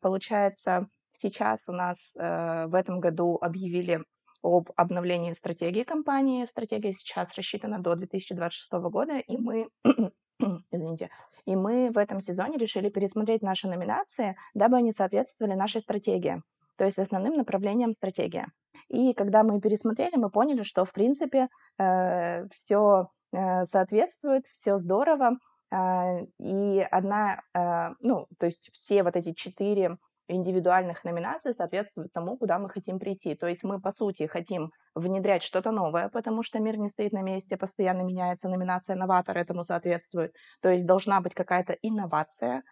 [0.00, 4.02] Получается, Сейчас у нас э, в этом году объявили
[4.42, 6.44] об обновлении стратегии компании.
[6.44, 9.68] Стратегия сейчас рассчитана до 2026 года, и мы,
[10.72, 11.10] извините,
[11.46, 16.42] и мы в этом сезоне решили пересмотреть наши номинации, дабы они соответствовали нашей стратегии,
[16.76, 18.46] то есть основным направлением стратегии.
[18.88, 25.38] И когда мы пересмотрели, мы поняли, что в принципе э, все э, соответствует, все здорово,
[25.70, 29.96] э, и одна, э, ну, то есть все вот эти четыре
[30.28, 33.34] индивидуальных номинаций соответствует тому, куда мы хотим прийти.
[33.34, 37.22] То есть мы, по сути, хотим внедрять что-то новое, потому что мир не стоит на
[37.22, 40.34] месте, постоянно меняется, номинация новатор этому соответствует.
[40.60, 42.62] То есть должна быть какая-то инновация,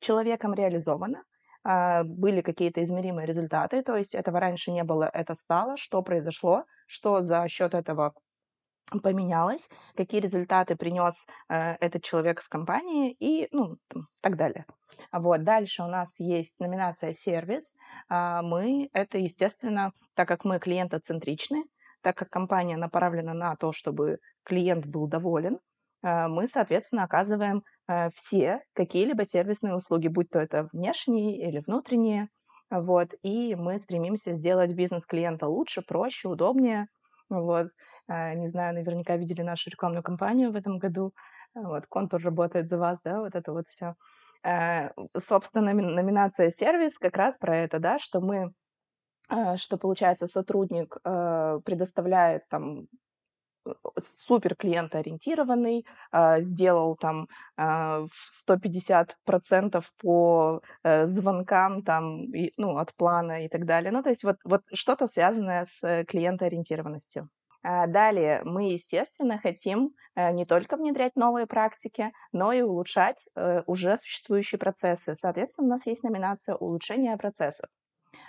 [0.00, 1.22] человеком реализована,
[1.64, 7.22] были какие-то измеримые результаты, то есть этого раньше не было, это стало, что произошло, что
[7.22, 8.14] за счет этого
[9.00, 13.76] поменялось, какие результаты принес э, этот человек в компании и ну,
[14.20, 14.66] так далее.
[15.12, 15.44] Вот.
[15.44, 17.76] Дальше у нас есть номинация «Сервис».
[18.08, 21.64] А мы, это, естественно, так как мы клиентоцентричны,
[22.02, 25.58] так как компания направлена на то, чтобы клиент был доволен,
[26.02, 32.28] мы, соответственно, оказываем э, все какие-либо сервисные услуги, будь то это внешние или внутренние,
[32.70, 36.86] вот, и мы стремимся сделать бизнес клиента лучше, проще, удобнее,
[37.28, 37.68] вот.
[38.08, 41.12] Не знаю, наверняка видели нашу рекламную кампанию в этом году,
[41.54, 43.94] вот, контур работает за вас, да, вот это вот все.
[45.16, 48.52] Собственно, номинация «Сервис» как раз про это, да, что мы
[49.28, 52.86] а, что, получается, сотрудник э, предоставляет там
[53.98, 58.06] супер клиентоориентированный, э, сделал там э,
[58.48, 63.92] 150% по э, звонкам там, ну, от плана и так далее.
[63.92, 67.28] Ну, то есть вот, вот что-то связанное с клиентоориентированностью.
[67.64, 73.24] А далее мы, естественно, хотим не только внедрять новые практики, но и улучшать
[73.66, 75.14] уже существующие процессы.
[75.14, 77.68] Соответственно, у нас есть номинация улучшения процессов.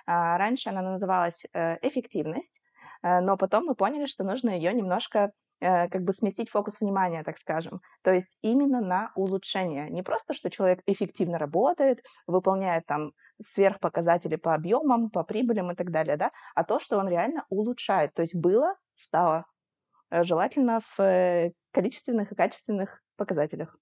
[0.05, 5.31] А, раньше она называлась э, эффективность, э, но потом мы поняли, что нужно ее немножко
[5.59, 7.81] э, как бы сместить фокус внимания, так скажем.
[8.01, 9.89] То есть именно на улучшение.
[9.89, 15.91] Не просто, что человек эффективно работает, выполняет там сверхпоказатели по объемам, по прибылям и так
[15.91, 18.13] далее, да, а то, что он реально улучшает.
[18.13, 19.45] То есть было, стало.
[20.11, 23.75] Желательно в количественных и качественных показателях.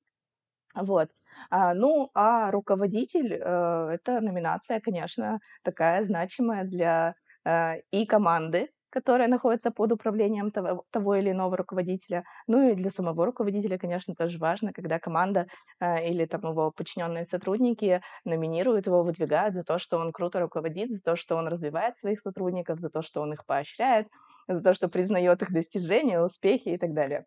[0.73, 1.09] Вот.
[1.49, 9.27] А, ну, а руководитель э, это номинация, конечно, такая значимая для э, и команды, которая
[9.27, 12.23] находится под управлением того, того или иного руководителя.
[12.47, 15.47] Ну и для самого руководителя, конечно, тоже важно, когда команда
[15.79, 20.91] э, или там его подчиненные сотрудники номинируют его, выдвигают за то, что он круто руководит,
[20.91, 24.07] за то, что он развивает своих сотрудников, за то, что он их поощряет,
[24.47, 27.25] за то, что признает их достижения, успехи и так далее.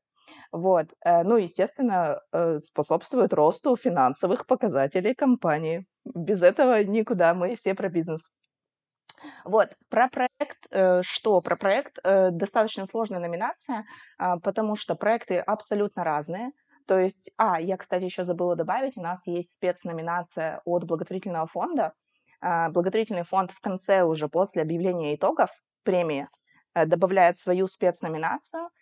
[0.53, 0.87] Вот.
[1.05, 5.87] Э, ну, естественно, э, способствует росту финансовых показателей компании.
[6.05, 8.31] Без этого никуда, мы все про бизнес.
[9.45, 10.64] Вот, про проект
[11.03, 11.41] что?
[11.41, 13.85] Про проект достаточно сложная номинация,
[14.19, 16.51] а, потому что проекты абсолютно разные.
[16.87, 21.93] То есть, а, я, кстати, еще забыла добавить, у нас есть спецноминация от благотворительного фонда.
[22.41, 25.51] А, благотворительный фонд в конце уже после объявления итогов
[25.83, 26.29] премии
[26.75, 28.69] добавляет свою спецноминацию–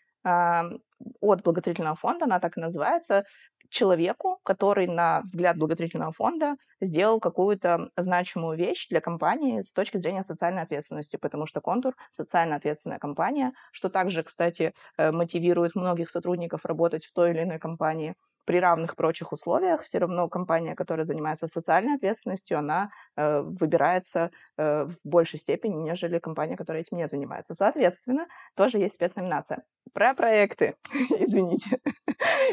[1.21, 3.25] от благотворительного фонда, она так и называется,
[3.73, 10.23] человеку, который, на взгляд благотворительного фонда, сделал какую-то значимую вещь для компании с точки зрения
[10.23, 16.65] социальной ответственности, потому что Контур— социально ответственная компания, что также, кстати, э, мотивирует многих сотрудников
[16.65, 19.83] работать в той или иной компании при равных прочих условиях.
[19.83, 26.19] Все равно компания, которая занимается социальной ответственностью, она э, выбирается э, в большей степени, нежели
[26.19, 27.55] компания, которая этим не занимается.
[27.55, 29.63] Соответственно, тоже есть спецноминация.
[29.93, 30.77] Про проекты,
[31.19, 31.81] извините,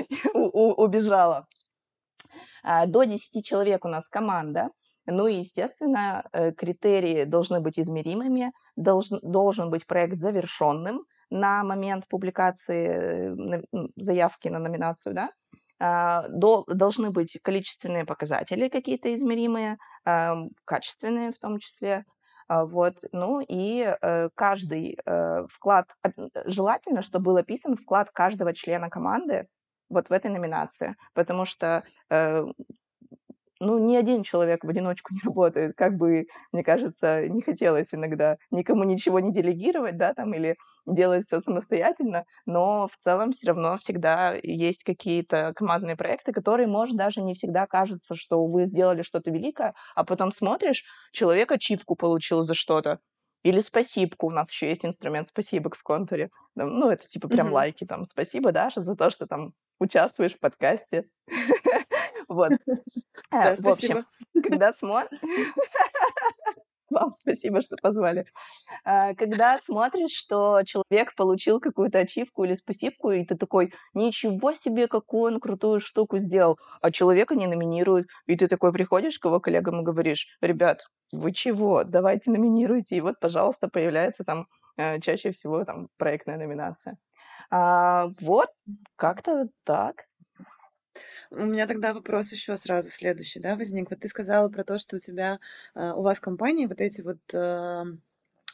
[0.33, 1.47] убежала.
[2.63, 4.69] А, до 10 человек у нас команда.
[5.05, 12.07] Ну и, естественно, э, критерии должны быть измеримыми, должен, должен быть проект завершенным на момент
[12.07, 13.62] публикации э,
[13.95, 15.31] заявки на номинацию, да,
[15.79, 20.35] а, до, должны быть количественные показатели какие-то измеримые, а,
[20.65, 22.05] качественные в том числе,
[22.47, 24.97] вот, ну и э, каждый
[25.47, 25.85] вклад,
[26.45, 29.47] желательно, чтобы был описан вклад каждого члена команды
[29.89, 32.43] вот в этой номинации, потому что э,
[33.60, 38.38] ну, ни один человек в одиночку не работает, как бы, мне кажется, не хотелось иногда
[38.52, 43.78] никому ничего не делегировать, да, там, или делать все самостоятельно, но в целом все равно
[43.80, 49.32] всегда есть какие-то командные проекты, которые, может, даже не всегда кажется, что вы сделали что-то
[49.32, 52.99] великое, а потом смотришь, человек ачивку получил за что-то,
[53.43, 54.28] или спасибку.
[54.28, 56.30] У нас еще есть инструмент спасибок в контуре.
[56.56, 57.52] Ну, это типа прям mm-hmm.
[57.52, 58.06] лайки там.
[58.06, 61.09] Спасибо, Даша, за то, что там участвуешь в подкасте.
[62.27, 62.51] Вот.
[63.31, 64.05] Да, в общем,
[64.43, 65.19] когда смотришь...
[66.89, 68.25] Вам спасибо, что позвали.
[68.83, 74.87] А, когда смотришь, что человек получил какую-то ачивку или спасибку, и ты такой, ничего себе,
[74.87, 79.39] какую он крутую штуку сделал, а человека не номинируют, и ты такой приходишь к его
[79.39, 85.31] коллегам и говоришь, ребят, вы чего, давайте номинируйте, и вот, пожалуйста, появляется там э, чаще
[85.31, 86.97] всего там проектная номинация.
[87.51, 88.49] А, вот,
[88.95, 90.07] как-то так.
[91.31, 93.89] У меня тогда вопрос еще сразу следующий, да, возник.
[93.89, 95.39] Вот ты сказала про то, что у тебя,
[95.75, 97.83] э, у вас в компании вот эти вот э,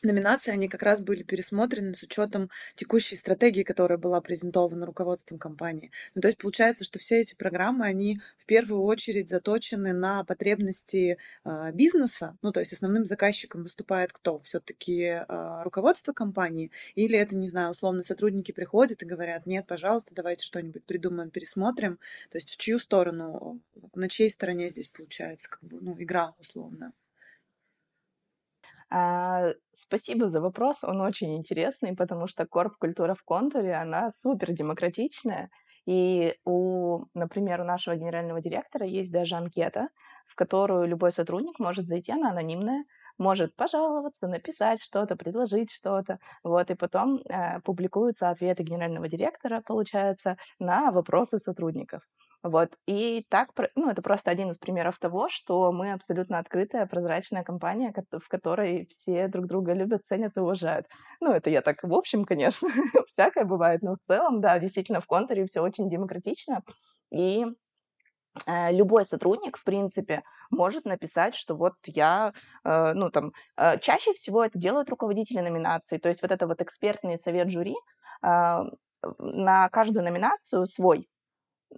[0.06, 5.92] номинации, они как раз были пересмотрены с учетом текущей стратегии, которая была презентована руководством компании.
[6.14, 11.18] Ну, то есть получается, что все эти программы, они в первую очередь заточены на потребности
[11.44, 12.38] э, бизнеса.
[12.42, 14.40] Ну, то есть основным заказчиком выступает кто?
[14.40, 16.72] Все-таки э, руководство компании?
[16.96, 22.00] Или это, не знаю, условно сотрудники приходят и говорят, нет, пожалуйста, давайте что-нибудь придумаем, пересмотрим.
[22.30, 23.60] То есть в чью сторону,
[23.94, 26.94] на чьей стороне здесь получается как бы, ну, игра условно?
[28.92, 35.50] А, спасибо за вопрос, он очень интересный, потому что корп-культура в контуре, она супер демократичная,
[35.88, 39.90] И у, например, у нашего генерального директора есть даже анкета,
[40.26, 42.86] в которую любой сотрудник может зайти, она анонимная,
[43.20, 50.38] может пожаловаться, написать что-то, предложить что-то, вот, и потом э, публикуются ответы генерального директора, получается,
[50.60, 52.02] на вопросы сотрудников.
[52.46, 52.78] Вот.
[52.86, 57.92] И так, ну, это просто один из примеров того, что мы абсолютно открытая, прозрачная компания,
[58.12, 60.86] в которой все друг друга любят, ценят и уважают.
[61.22, 62.70] Ну, это я так в общем, конечно,
[63.08, 66.62] всякое бывает, но в целом, да, действительно, в контуре все очень демократично.
[67.12, 67.46] И
[68.46, 72.32] э, любой сотрудник, в принципе, может написать, что вот я,
[72.64, 76.62] э, ну, там, э, чаще всего это делают руководители номинаций, то есть вот это вот
[76.62, 77.76] экспертный совет жюри,
[79.20, 81.08] на каждую номинацию свой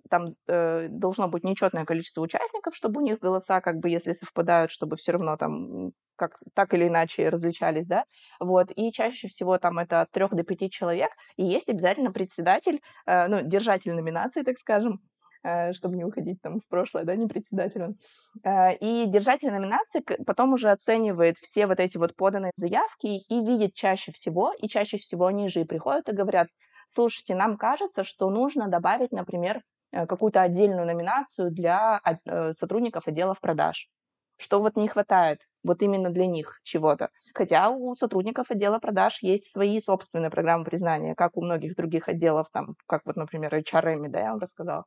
[0.10, 4.72] там э, должно быть нечетное количество участников, чтобы у них голоса, как бы, если совпадают,
[4.72, 8.04] чтобы все равно там как так или иначе различались, да,
[8.40, 12.82] вот, и чаще всего там это от трех до пяти человек, и есть обязательно председатель,
[13.06, 15.00] э, ну, держатель номинации, так скажем,
[15.44, 17.96] э, чтобы не уходить там в прошлое, да, не председатель он.
[18.44, 23.74] Э, и держатель номинации потом уже оценивает все вот эти вот поданные заявки и видит
[23.76, 26.48] чаще всего, и чаще всего они же и приходят и говорят,
[26.88, 33.90] слушайте, нам кажется, что нужно добавить, например, какую-то отдельную номинацию для э, сотрудников отделов продаж.
[34.38, 37.10] Что вот не хватает вот именно для них чего-то.
[37.34, 42.48] Хотя у сотрудников отдела продаж есть свои собственные программы признания, как у многих других отделов,
[42.52, 44.86] там, как вот, например, HRM, да, я вам рассказала.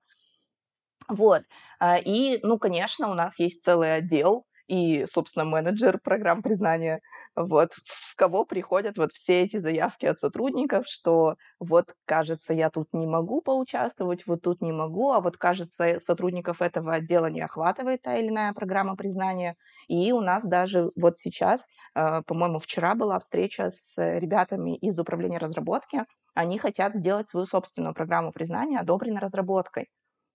[1.09, 1.43] Вот.
[1.79, 7.01] А, и, ну, конечно, у нас есть целый отдел и, собственно, менеджер программ признания,
[7.35, 12.89] вот, в кого приходят вот все эти заявки от сотрудников, что вот, кажется, я тут
[12.93, 18.03] не могу поучаствовать, вот тут не могу, а вот, кажется, сотрудников этого отдела не охватывает
[18.03, 19.57] та или иная программа признания.
[19.89, 25.39] И у нас даже вот сейчас, э, по-моему, вчера была встреча с ребятами из управления
[25.39, 26.05] разработки,
[26.35, 29.89] они хотят сделать свою собственную программу признания, одобренной разработкой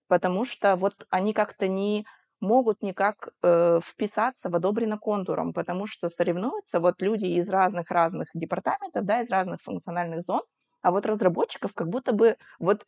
[0.08, 2.06] потому что вот они как-то не
[2.40, 9.04] могут никак э, вписаться в одобрено контуром, потому что соревнуются вот люди из разных-разных департаментов,
[9.04, 10.42] да, из разных функциональных зон,
[10.82, 12.86] а вот разработчиков как будто бы вот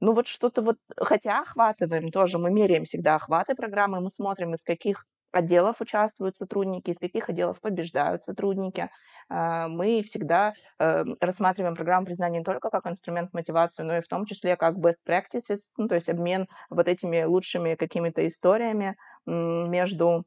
[0.00, 4.62] ну вот что-то вот, хотя охватываем тоже, мы меряем всегда охваты программы, мы смотрим, из
[4.62, 8.90] каких отделов участвуют сотрудники, из каких отделов побеждают сотрудники.
[9.28, 14.08] А, мы всегда э, рассматриваем программу признания не только как инструмент мотивации, но и в
[14.08, 20.24] том числе как best practices, ну, то есть обмен вот этими лучшими какими-то историями между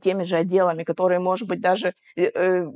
[0.00, 2.66] теми же отделами, которые, может быть, даже э, э,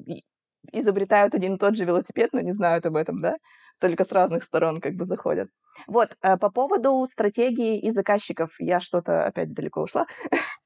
[0.73, 3.37] изобретают один и тот же велосипед, но не знают об этом, да,
[3.81, 5.49] только с разных сторон как бы заходят.
[5.87, 10.07] Вот, по поводу стратегии и заказчиков, я что-то опять далеко ушла.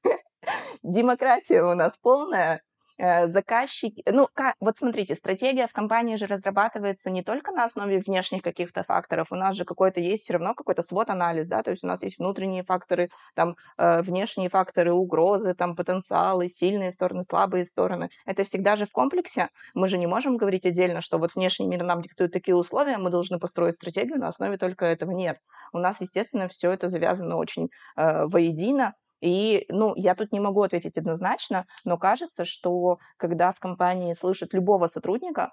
[0.87, 2.62] демократия у нас полная,
[2.99, 7.99] э, заказчики, ну, как, вот смотрите, стратегия в компании же разрабатывается не только на основе
[7.99, 11.85] внешних каких-то факторов, у нас же какой-то есть все равно какой-то свод-анализ, да, то есть
[11.85, 17.64] у нас есть внутренние факторы, там, э, внешние факторы, угрозы, там, потенциалы, сильные стороны, слабые
[17.64, 18.09] стороны.
[18.25, 21.83] Это всегда же в комплексе, мы же не можем говорить отдельно, что вот внешний мир
[21.83, 25.38] нам диктует такие условия, мы должны построить стратегию, на основе только этого нет.
[25.72, 30.62] У нас, естественно, все это завязано очень э, воедино, и, ну, я тут не могу
[30.62, 35.52] ответить однозначно, но кажется, что когда в компании слышат любого сотрудника,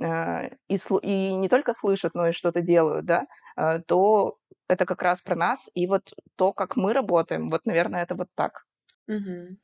[0.00, 4.38] э, и, и не только слышат, но и что-то делают, да, э, то
[4.68, 8.28] это как раз про нас, и вот то, как мы работаем, вот, наверное, это вот
[8.34, 8.66] так.
[9.08, 9.56] Угу.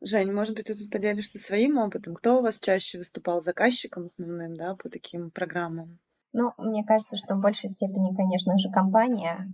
[0.00, 2.14] Жень, может быть, ты тут поделишься своим опытом?
[2.14, 5.98] Кто у вас чаще выступал заказчиком основным, да, по таким программам?
[6.32, 9.52] Ну, мне кажется, что в большей степени, конечно же, компания,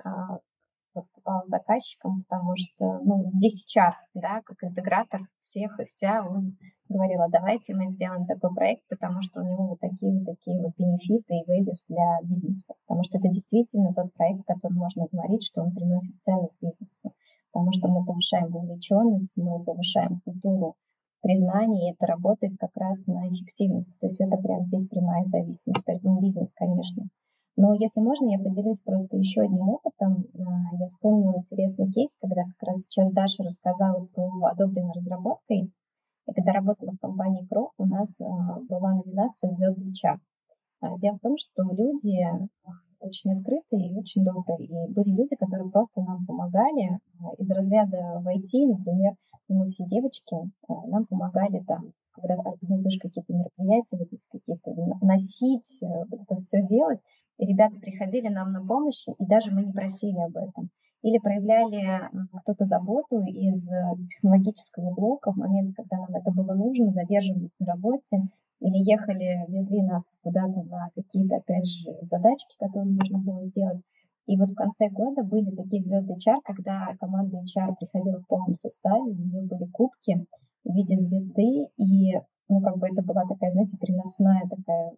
[1.00, 6.56] выступала заказчиком, потому что, ну, здесь HR, да, как интегратор всех и вся, он
[6.88, 10.72] говорила, давайте мы сделаем такой проект, потому что у него вот такие вот такие вот
[10.76, 12.74] бенефиты и values для бизнеса.
[12.86, 17.12] Потому что это действительно тот проект, который можно говорить, что он приносит ценность бизнесу.
[17.52, 20.76] Потому что мы повышаем вовлеченность, мы повышаем культуру
[21.22, 23.98] признания, и это работает как раз на эффективность.
[23.98, 25.84] То есть это прям здесь прямая зависимость.
[25.84, 27.08] Поэтому бизнес, конечно,
[27.56, 30.26] но если можно, я поделюсь просто еще одним опытом.
[30.34, 35.72] А, я вспомнила интересный кейс, когда как раз сейчас Даша рассказала про одобренной разработкой.
[36.26, 40.20] И когда работала в компании Крок, у нас а, была номинация «Звезды ЧА».
[40.82, 42.18] А, дело в том, что люди
[43.00, 44.66] очень открытые и очень добрые.
[44.66, 47.00] И были люди, которые просто нам помогали
[47.38, 49.14] из разряда войти, например,
[49.48, 50.36] мы все девочки,
[50.68, 54.70] нам помогали там, когда организуешь какие-то мероприятия, вот эти какие-то
[55.02, 57.00] носить, э, вот это все делать.
[57.38, 60.70] И ребята приходили нам на помощь, и даже мы не просили об этом.
[61.02, 62.10] Или проявляли
[62.42, 63.76] кто-то заботу из э,
[64.08, 68.16] технологического блока в момент, когда нам это было нужно, задерживались на работе,
[68.60, 73.82] или ехали, везли нас куда-то на какие-то, опять же, задачки, которые нужно было сделать.
[74.26, 78.54] И вот в конце года были такие звезды HR, когда команда HR приходила в полном
[78.54, 80.26] составе, у нее были кубки
[80.66, 82.14] в виде звезды, и
[82.48, 84.92] ну, как бы это была такая, знаете, переносная такая,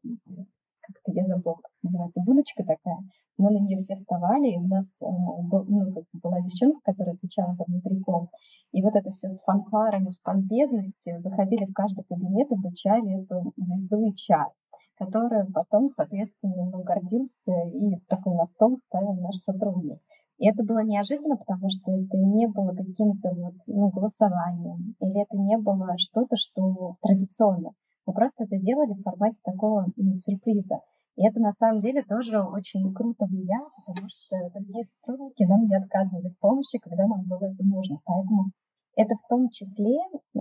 [0.81, 2.99] как-то я забыла, как называется, будочка такая.
[3.37, 6.81] Мы на нее все вставали, и у нас э, был, ну, как бы была девчонка,
[6.85, 8.29] которая отвечала за внутриком.
[8.73, 13.53] И вот это все с фанфарами, с помпезностью заходили в каждый кабинет и вручали эту
[13.57, 14.51] звезду HR
[14.99, 20.01] которую потом, соответственно, ну, гордился и такой на стол ставил наш сотрудник.
[20.39, 25.37] И это было неожиданно, потому что это не было каким-то вот, ну, голосованием, или это
[25.37, 27.73] не было что-то, что традиционно.
[28.07, 30.81] Мы просто это делали в формате такого ну, сюрприза.
[31.17, 35.77] И это на самом деле тоже очень круто влияло, потому что другие сотрудники нам не
[35.77, 37.99] отказывали в помощи, когда нам было это нужно.
[38.05, 38.53] Поэтому
[38.95, 40.39] это в том числе э,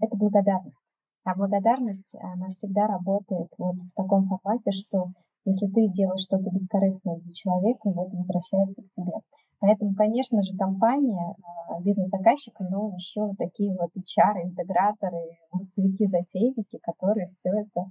[0.00, 0.94] это благодарность.
[1.24, 5.12] А благодарность, она всегда работает вот в таком формате, что
[5.44, 9.12] если ты делаешь что-то бескорыстное для человека, это возвращается к тебе.
[9.60, 11.36] Поэтому, конечно же, компания,
[11.68, 17.84] а, бизнес-заказчик, но еще такие вот HR, интеграторы, массовики, затейники, которые все это,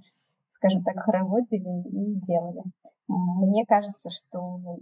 [0.48, 2.62] скажем так, хороводили и делали.
[3.06, 4.80] Мне кажется, что,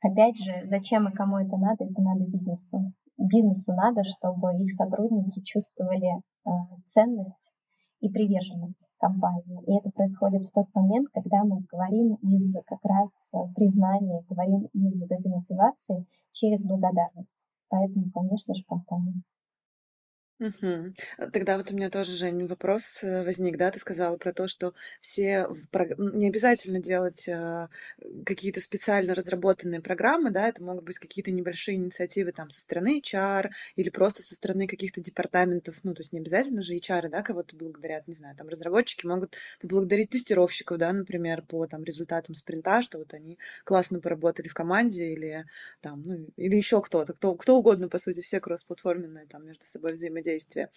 [0.00, 2.92] опять же, зачем и кому это надо, это надо бизнесу.
[3.16, 6.50] Бизнесу надо, чтобы их сотрудники чувствовали а,
[6.84, 7.52] ценность
[8.00, 9.62] и приверженность компании.
[9.66, 14.68] И это происходит в тот момент, когда мы говорим из как раз э, признания, говорим
[14.72, 17.48] из вот этой мотивации через благодарность.
[17.68, 19.22] Поэтому, конечно же, компания.
[20.40, 20.94] Мгм.
[21.32, 24.72] Тогда вот у меня тоже, Жень, вопрос э, возник, да, ты сказала про то, что
[25.00, 27.68] все в прог- не обязательно делать а,
[28.24, 33.50] какие-то специально разработанные программы, да, это могут быть какие-то небольшие инициативы там со стороны HR
[33.74, 37.56] или просто со стороны каких-то департаментов, ну, то есть не обязательно же HR, да, кого-то
[37.56, 42.98] благодарят, не знаю, там разработчики могут поблагодарить тестировщиков, да, например, по там результатам спринта, что
[42.98, 45.46] вот они классно поработали в команде или
[45.80, 49.92] там, ну, или еще кто-то, кто, кто угодно, по сути, все кроссплатформенные там между собой
[49.92, 50.70] взаимодействуют взаимодействие.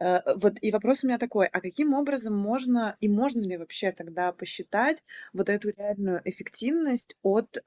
[0.00, 3.92] Э, вот и вопрос у меня такой, а каким образом можно и можно ли вообще
[3.92, 5.02] тогда посчитать
[5.32, 7.58] вот эту реальную эффективность от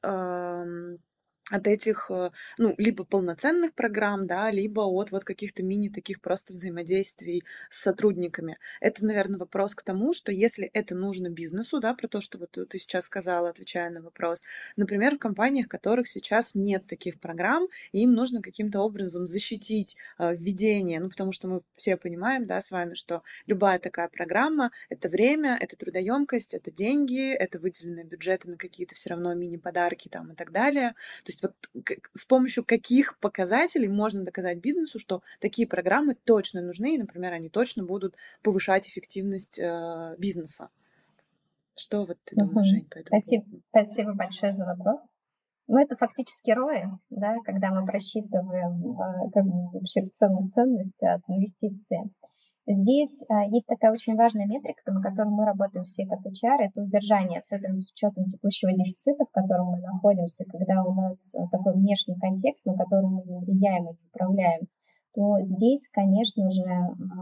[1.49, 6.53] от этих, э, ну, либо полноценных программ, да, либо от вот каких-то мини таких просто
[6.53, 8.57] взаимодействий с сотрудниками.
[8.81, 12.51] Это, наверное, вопрос к тому, что если это нужно бизнесу, да, про то, что вот
[12.51, 14.41] ты сейчас сказала, отвечая на вопрос,
[14.75, 20.35] например, в компаниях, в которых сейчас нет таких программ, им нужно каким-то образом защитить э,
[20.35, 25.09] введение, ну, потому что мы все понимаем, да, с вами, что любая такая программа— это
[25.09, 30.35] время, это трудоемкость, это деньги, это выделенные бюджеты на какие-то все равно мини-подарки там и
[30.35, 30.89] так далее.
[31.23, 36.61] То есть есть вот с помощью каких показателей можно доказать бизнесу, что такие программы точно
[36.61, 40.69] нужны, и, например, они точно будут повышать эффективность э, бизнеса.
[41.77, 44.99] Что вот ты думаешь, Жень, по этому Спасибо, спасибо большое за вопрос.
[45.67, 51.01] Ну, это фактически рои, да, когда мы просчитываем э, как бы вообще в целом ценность
[51.03, 52.09] от инвестиции.
[52.71, 56.83] Здесь а, есть такая очень важная метрика, на которой мы работаем все как HR, это
[56.83, 61.73] удержание, особенно с учетом текущего дефицита, в котором мы находимся, когда у нас а, такой
[61.73, 64.67] внешний контекст, на который мы не влияем и не управляем,
[65.15, 66.61] то здесь, конечно же,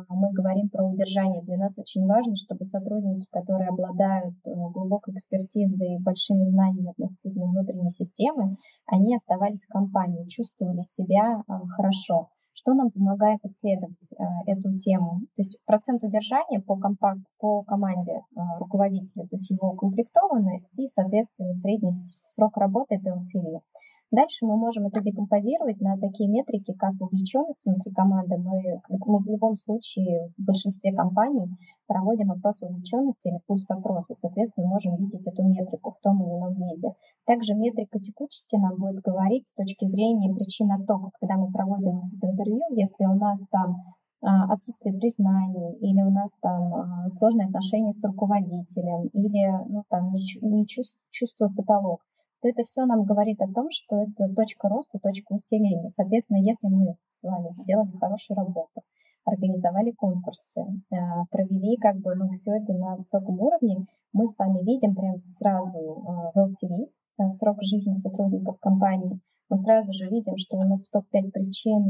[0.10, 1.42] мы говорим про удержание.
[1.44, 7.90] Для нас очень важно, чтобы сотрудники, которые обладают глубокой экспертизой и большими знаниями относительно внутренней
[7.90, 11.42] системы, они оставались в компании, чувствовали себя
[11.78, 12.28] хорошо.
[12.60, 15.20] Что нам помогает исследовать э, эту тему?
[15.36, 20.88] То есть процент удержания по, компакт, по команде э, руководителя, то есть его укомплектованность и,
[20.88, 23.62] соответственно, средний срок работы это LTV.
[24.10, 28.38] Дальше мы можем это декомпозировать на такие метрики, как вовлеченность внутри команды.
[28.38, 31.50] Мы, мы в любом случае в большинстве компаний
[31.88, 34.14] проводим опрос вовлеченности или пульс опроса.
[34.14, 36.94] Соответственно, можем видеть эту метрику в том или ином виде.
[37.26, 42.64] Также метрика текучести нам будет говорить с точки зрения причин оттока, когда мы проводим интервью,
[42.72, 43.84] если у нас там
[44.22, 50.14] а, отсутствие признаний, или у нас там а, сложные отношения с руководителем, или ну, там,
[50.14, 52.07] не чувствую потолок
[52.42, 55.90] то это все нам говорит о том, что это точка роста, точка усиления.
[55.90, 58.82] Соответственно, если мы с вами сделали хорошую работу,
[59.28, 60.96] организовали конкурсы, э,
[61.32, 65.78] провели как бы ну, все это на высоком уровне, мы с вами видим прям сразу
[65.78, 69.20] э, в LTV, э, срок жизни сотрудников компании,
[69.50, 71.90] мы сразу же видим, что у нас в топ-5 причин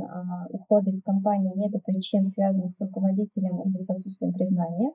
[0.49, 4.91] ухода из компании нет причин, связанных с руководителем или с отсутствием признания.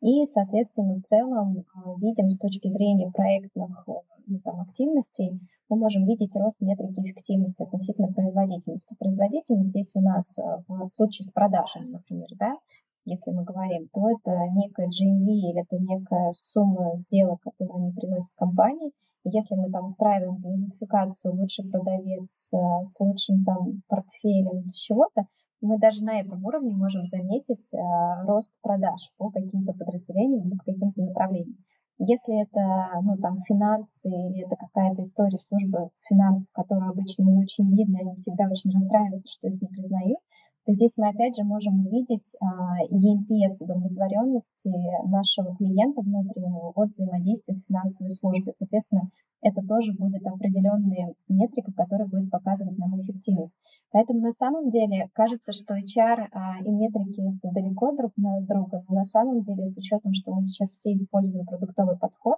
[0.00, 1.64] И, соответственно, в целом
[1.98, 3.86] видим с точки зрения проектных
[4.26, 5.38] ну, там, активностей,
[5.68, 8.96] мы можем видеть рост метрики эффективности относительно производительности.
[8.98, 12.56] Производительность здесь у нас э, в случае с продажами, например, да,
[13.04, 18.34] если мы говорим, то это некая GMV или это некая сумма сделок, которую они приносят
[18.36, 18.92] компании,
[19.24, 25.26] Если мы там устраиваем геймификацию лучший продавец э, с лучшим там портфелем чего-то,
[25.60, 27.78] мы даже на этом уровне можем заметить э,
[28.26, 31.58] рост продаж по каким-то подразделениям или по каким-то направлениям.
[31.98, 32.60] Если это
[33.02, 38.14] ну, там, финансы или это какая-то история службы финансов, которую обычно не очень видно, они
[38.14, 40.18] всегда очень расстраиваются, что их не признают,
[40.66, 44.70] то здесь мы опять же можем увидеть а, ENPS удовлетворенности
[45.08, 48.52] нашего клиента внутреннего от взаимодействия с финансовой службой.
[48.54, 49.10] Соответственно,
[49.42, 53.56] это тоже будет определенные метрика, которая будет показывать нам эффективность.
[53.90, 58.96] Поэтому на самом деле кажется, что HR а, и метрики далеко друг от друга, но
[58.96, 62.36] на самом деле с учетом, что мы сейчас все используем продуктовый подход,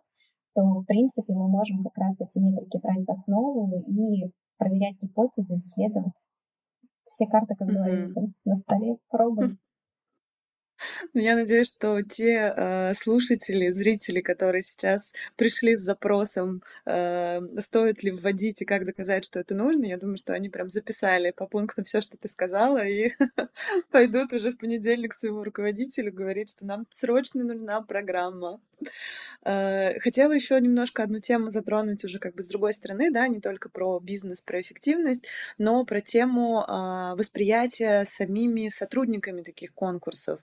[0.55, 5.57] то в принципе мы можем как раз эти метрики брать в основу и проверять гипотезы,
[5.57, 6.27] исследовать.
[7.05, 8.33] Все карты, как говорится, mm-hmm.
[8.45, 8.97] на столе.
[9.09, 9.59] Пробуем.
[11.15, 18.03] Ну, я надеюсь, что те э, слушатели, зрители, которые сейчас пришли с запросом, э, стоит
[18.03, 21.47] ли вводить и как доказать, что это нужно, я думаю, что они прям записали по
[21.47, 23.13] пунктам все, что ты сказала, и
[23.91, 28.61] пойдут уже в понедельник к своему руководителю говорить, что нам срочно нужна программа.
[29.45, 33.41] Э, хотела еще немножко одну тему затронуть уже как бы с другой стороны, да, не
[33.41, 35.27] только про бизнес, про эффективность,
[35.59, 40.41] но про тему а, восприятия самими сотрудниками таких конкурсов.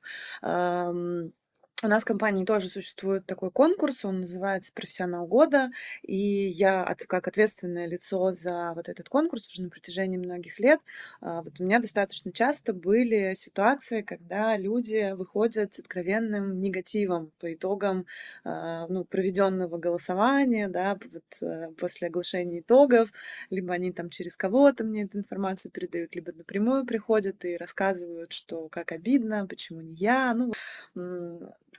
[1.82, 5.72] У нас в компании тоже существует такой конкурс, он называется «Профессионал года»,
[6.02, 10.82] и я от, как ответственное лицо за вот этот конкурс уже на протяжении многих лет,
[11.22, 17.54] а, вот у меня достаточно часто были ситуации, когда люди выходят с откровенным негативом по
[17.54, 18.06] итогам
[18.44, 23.10] а, ну, проведенного голосования, да, вот, э, после оглашения итогов,
[23.52, 28.68] либо они там через кого-то мне эту информацию передают, либо напрямую приходят и рассказывают, что
[28.68, 30.52] как обидно, почему не я, ну,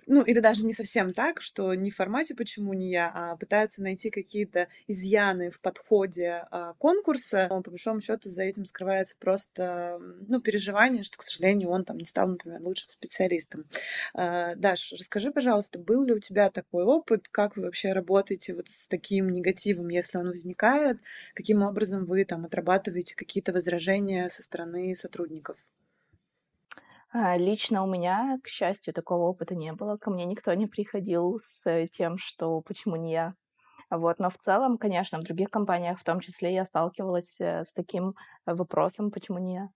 [0.06, 3.82] ну, или даже не совсем так, что не в формате «почему не я», а пытаются
[3.82, 7.46] найти какие-то изъяны в подходе а, конкурса.
[7.50, 11.98] Но, по большому счету за этим скрывается просто, ну, переживание, что, к сожалению, он там
[11.98, 13.66] не стал, например, лучшим специалистом.
[14.14, 17.28] А, Даш, расскажи, пожалуйста, был ли у тебя такой опыт?
[17.28, 20.98] Как вы вообще работаете вот с таким негативом, если он возникает?
[21.34, 25.56] Каким образом вы там отрабатываете какие-то возражения со стороны сотрудников?
[27.12, 29.96] А, лично у меня, к счастью, такого опыта не было.
[29.96, 33.34] Ко мне никто не приходил с тем, что почему не я.
[33.90, 34.18] Вот.
[34.20, 38.14] Но в целом, конечно, в других компаниях в том числе я сталкивалась э, с таким
[38.46, 39.70] вопросом, почему не я.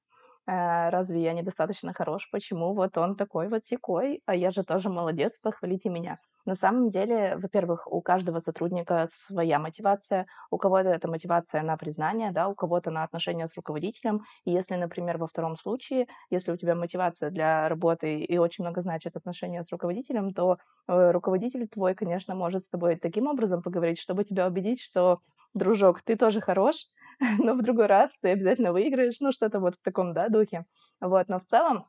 [0.46, 2.28] Э, разве я недостаточно хорош?
[2.30, 6.18] Почему вот он такой вот секой, а я же тоже молодец, похвалите меня.
[6.44, 12.30] На самом деле, во-первых, у каждого сотрудника своя мотивация, у кого-то это мотивация на признание,
[12.32, 14.20] да, у кого-то на отношения с руководителем.
[14.44, 18.82] И если, например, во втором случае, если у тебя мотивация для работы и очень много
[18.82, 23.98] значит отношения с руководителем, то э, руководитель твой, конечно, может с тобой таким образом поговорить,
[23.98, 25.20] чтобы тебя убедить, что,
[25.54, 26.86] дружок, ты тоже хорош,
[27.38, 30.64] но в другой раз ты обязательно выиграешь, ну, что-то вот в таком, да, духе.
[31.00, 31.86] Вот, но в целом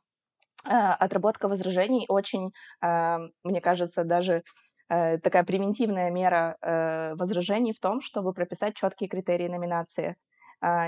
[0.66, 2.52] э, отработка возражений очень,
[2.82, 4.42] э, мне кажется, даже
[4.88, 6.56] э, такая превентивная мера
[7.18, 10.16] возражений в том, чтобы прописать четкие критерии номинации.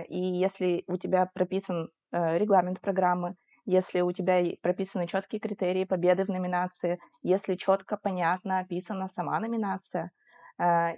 [0.09, 3.34] И если у тебя прописан регламент программы,
[3.66, 10.11] если у тебя прописаны четкие критерии победы в номинации, если четко, понятно описана сама номинация,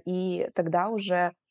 [0.07, 1.50] и тогда уже Э,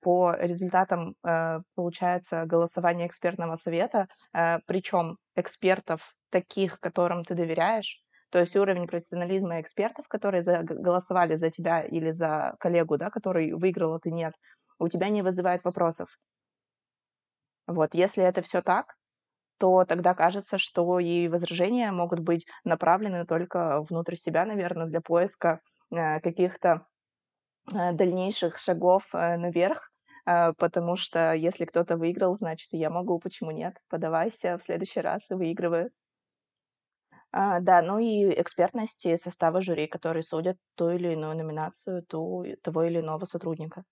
[0.00, 8.38] по результатам, э, получается, голосования экспертного совета, э, причем экспертов таких, которым ты доверяешь, то
[8.38, 13.94] есть уровень профессионализма экспертов, которые за, голосовали за тебя или за коллегу, да, который выиграл,
[13.94, 14.34] а ты нет,
[14.78, 16.18] у тебя не вызывает вопросов.
[17.66, 18.94] Вот, если это все так,
[19.58, 25.60] то тогда кажется, что и возражения могут быть направлены только внутрь себя, наверное, для поиска
[25.90, 26.95] каких-то Э,
[27.72, 29.90] дальнейших шагов э, наверх,
[30.26, 33.76] э, потому что если кто-то выиграл, значит, я могу, почему нет?
[33.88, 35.90] Подавайся в следующий раз и выигрываю.
[37.32, 42.84] А, да, ну и экспертности состава жюри, которые судят ту или иную номинацию ту, того
[42.84, 43.84] или иного сотрудника.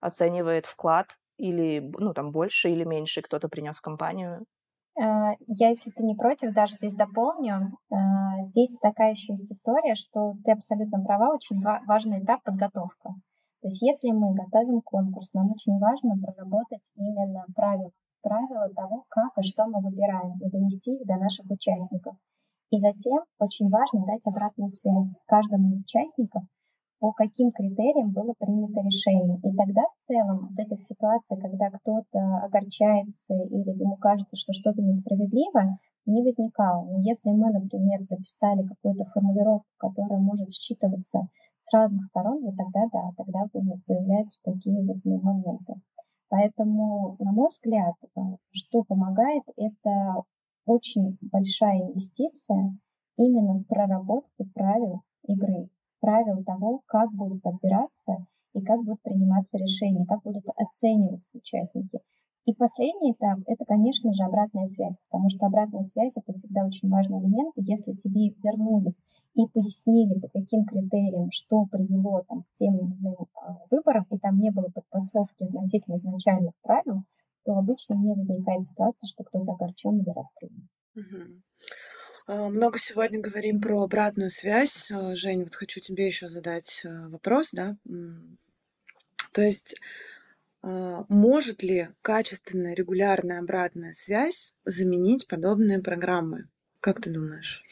[0.00, 4.63] Оценивает вклад или, ну, там, больше или меньше кто-то принес в компанию, Э,
[4.96, 7.76] я, если ты не против, даже здесь дополню.
[7.90, 13.14] Э, здесь такая еще есть история, что ты абсолютно права, очень важный этап подготовка.
[13.60, 17.90] То есть если мы готовим конкурс, нам очень важно проработать именно правила,
[18.22, 22.14] правила того, как и что мы выбираем, и донести их до наших участников.
[22.70, 26.42] И затем очень важно дать обратную связь каждому из участников,
[27.04, 29.36] по каким критериям было принято решение.
[29.44, 34.80] И тогда в целом вот этих ситуаций, когда кто-то огорчается или ему кажется, что что-то
[34.80, 35.76] несправедливо,
[36.06, 36.86] не возникало.
[36.86, 41.28] Но если мы, например, прописали какую-то формулировку, которая может считываться
[41.58, 45.74] с разных сторон, вот тогда да, тогда появляются такие вот моменты.
[46.30, 48.20] Поэтому, на мой взгляд, э,
[48.52, 50.22] что помогает, это
[50.64, 52.78] очень большая инвестиция
[53.18, 55.68] именно в проработку правил игры,
[56.04, 62.00] правил того, как будут отбираться и как будут приниматься решения, как будут оцениваться участники.
[62.44, 66.90] И последний этап— это, конечно же, обратная связь, потому что обратная связь— это всегда очень
[66.90, 67.54] важный элемент.
[67.56, 69.02] Если тебе вернулись
[69.34, 74.18] и пояснили, по каким критериям, что привело там, к тем или иным а, выборам, и
[74.18, 77.04] там не было подтасовки относительно изначальных правил,
[77.46, 80.68] то обычно не возникает ситуация, что кто-то огорчен или расстроен.
[80.96, 81.40] Угу.
[82.26, 84.90] Много сегодня говорим про обратную связь.
[84.90, 87.76] А, Жень, вот хочу тебе еще задать э, вопрос, да.
[89.32, 89.76] То есть
[90.62, 96.48] а, может ли качественная регулярная обратная связь заменить подобные программы?
[96.80, 97.62] Как ты думаешь?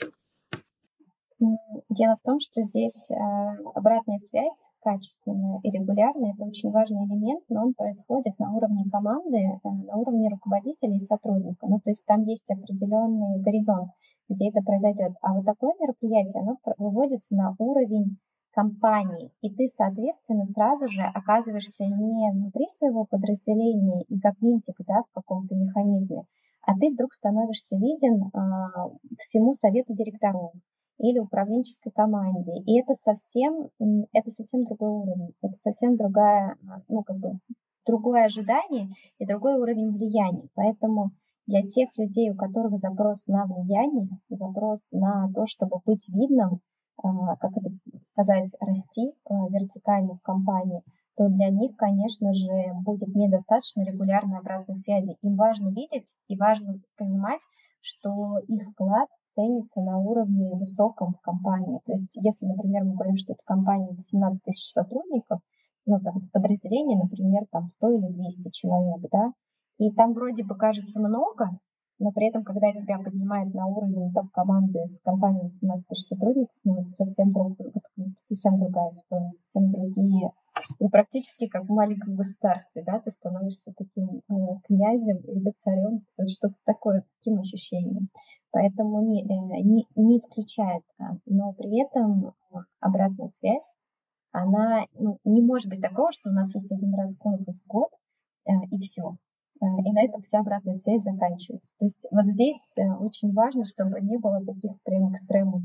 [1.88, 7.42] Дело в том, что здесь а, обратная связь качественная и регулярная– это очень важный элемент,
[7.48, 11.66] но он происходит на уровне команды, э, на уровне руководителя и сотрудника.
[11.66, 13.90] Ну, то есть там есть определенный горизонт,
[14.32, 15.12] где это произойдет.
[15.22, 18.18] А вот такое мероприятие, оно выводится на уровень
[18.52, 25.02] компании, и ты, соответственно, сразу же оказываешься не внутри своего подразделения и как винтик да,
[25.08, 26.24] в каком-то механизме,
[26.62, 30.52] а ты вдруг становишься виден а, всему совету директоров
[30.98, 32.52] или управленческой команде.
[32.66, 33.70] И это совсем,
[34.12, 36.56] это совсем другой уровень, это совсем другая,
[36.88, 37.38] ну, как бы,
[37.84, 40.48] другое ожидание и другой уровень влияния.
[40.54, 41.10] Поэтому
[41.52, 46.60] для тех людей, у которых запрос на влияние, запрос на то, чтобы быть видным,
[46.96, 47.70] а, как это
[48.06, 50.82] сказать, расти а, вертикально в компании,
[51.16, 52.48] то для них, конечно же,
[52.84, 55.18] будет недостаточно регулярной обратной связи.
[55.20, 57.40] Им важно видеть и важно понимать,
[57.82, 61.80] что их вклад ценится на уровне высоком в компании.
[61.84, 65.40] То есть, если, например, мы говорим, что это компания 18 тысяч сотрудников,
[65.84, 69.32] ну, там, подразделение, например, там 100 или 200 человек, да,
[69.78, 71.50] и там вроде бы кажется много,
[71.98, 76.80] но при этом, когда тебя поднимают на уровень топ-команды с компанией 18 тысяч сотрудников, ну,
[76.80, 77.56] это совсем, друг,
[78.18, 80.32] совсем другая история, совсем другие,
[80.80, 84.34] ну, практически как в маленьком государстве, да, ты становишься таким э,
[84.66, 88.08] князем или царем, что-то такое, таким ощущением.
[88.50, 92.34] Поэтому не, э, не, не исключает, а, но при этом
[92.80, 93.76] обратная связь,
[94.32, 97.90] она ну, не может быть такого, что у нас есть один раз конкурс в год,
[98.46, 99.16] э, и все.
[99.62, 101.74] Э, и на этом вся обратная связь заканчивается.
[101.78, 105.62] То есть вот здесь э, очень важно, чтобы не было таких прям экстремумов.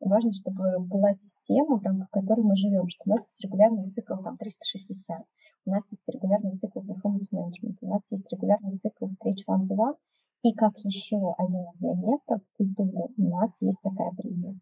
[0.00, 4.14] Важно, чтобы была система, в рамках которой мы живем, что у нас есть регулярный цикл
[4.22, 5.24] там, 360,
[5.64, 9.96] у нас есть регулярный цикл performance management, у нас есть регулярный цикл встреч one-to-one,
[10.42, 14.60] и как еще один из элементов культуры у нас есть такая премия.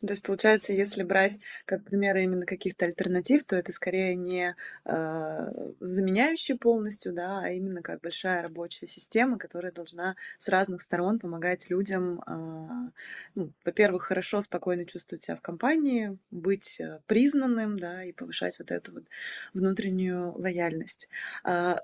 [0.00, 4.56] Ну, то есть, получается, если брать как примеры именно каких-то альтернатив, то это скорее не
[4.84, 5.50] э,
[5.80, 11.70] заменяющие полностью, да, а именно как большая рабочая система, которая должна с разных сторон помогать
[11.70, 12.90] людям, э,
[13.36, 18.70] ну, во-первых, хорошо, спокойно чувствовать себя в компании, быть э, признанным, да, и повышать вот
[18.72, 19.04] эту вот
[19.52, 21.08] внутреннюю лояльность.
[21.44, 21.80] А,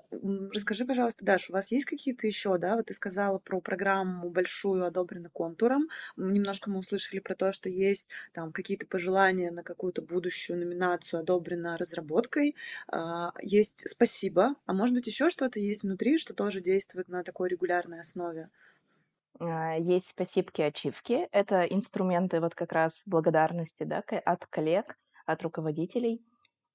[0.53, 4.85] расскажи, пожалуйста, Даш, у вас есть какие-то еще, да, вот ты сказала про программу большую,
[4.85, 10.59] одобренную контуром, немножко мы услышали про то, что есть там какие-то пожелания на какую-то будущую
[10.59, 12.55] номинацию, одобрена разработкой.
[12.87, 17.49] А, есть спасибо, а может быть еще что-то есть внутри, что тоже действует на такой
[17.49, 18.49] регулярной основе?
[19.39, 21.27] А, есть спасибки, ачивки.
[21.31, 26.21] Это инструменты вот как раз благодарности да, от коллег, от руководителей.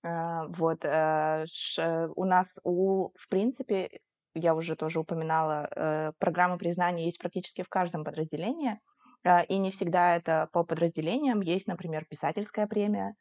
[0.03, 4.01] А, вот у нас, у, в принципе,
[4.37, 8.79] я уже тоже упоминала, э, программы признания есть практически в каждом подразделении.
[9.27, 11.41] А, и не всегда это по подразделениям.
[11.41, 13.15] Есть, например, писательская премия.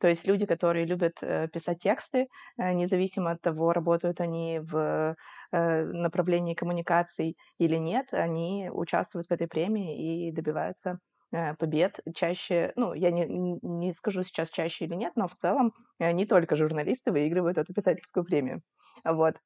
[0.00, 2.26] То есть люди, которые любят э, писать тексты,
[2.58, 5.14] э, независимо от того, работают они в
[5.52, 10.98] э, направлении коммуникаций или нет, они участвуют в этой премии и добиваются
[11.58, 12.00] побед.
[12.14, 16.56] Чаще, ну, я не, не скажу сейчас чаще или нет, но в целом не только
[16.56, 18.60] журналисты выигрывают эту писательскую премию.
[19.02, 19.36] Вот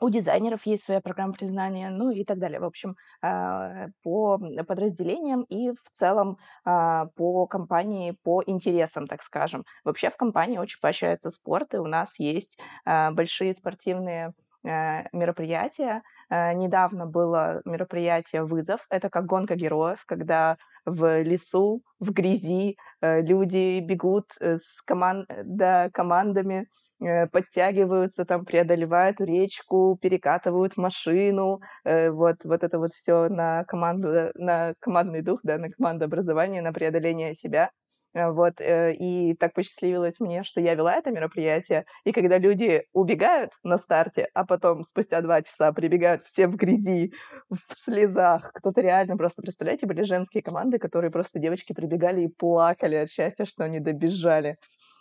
[0.00, 2.60] у дизайнеров есть своя программа признания, ну и так далее.
[2.60, 9.64] В общем, а, по подразделениям и в целом а, по компании, по интересам, так скажем.
[9.84, 14.32] Вообще в компании очень поощряется спорт, и у нас есть а, большие спортивные
[14.64, 16.02] мероприятия.
[16.28, 18.84] Недавно было мероприятие «Вызов».
[18.90, 25.28] Это как гонка героев, когда в лесу, в грязи люди бегут э, с команд...
[25.44, 26.66] да, командами,
[27.00, 34.74] э, подтягиваются, там преодолевают речку, перекатывают машину, вот, вот это вот все на команду, на
[34.80, 37.70] командный дух, да, на командообразование, на преодоление себя.
[38.14, 42.84] Э, вот, э, и так посчастливилось мне, что я вела это мероприятие, и когда люди
[42.92, 47.12] убегают на старте, а потом спустя два часа прибегают все в грязи,
[47.50, 52.96] в слезах, кто-то реально просто, представляете, были женские команды, которые просто девочки прибегали и плакали
[52.96, 54.56] от счастья, что они добежали.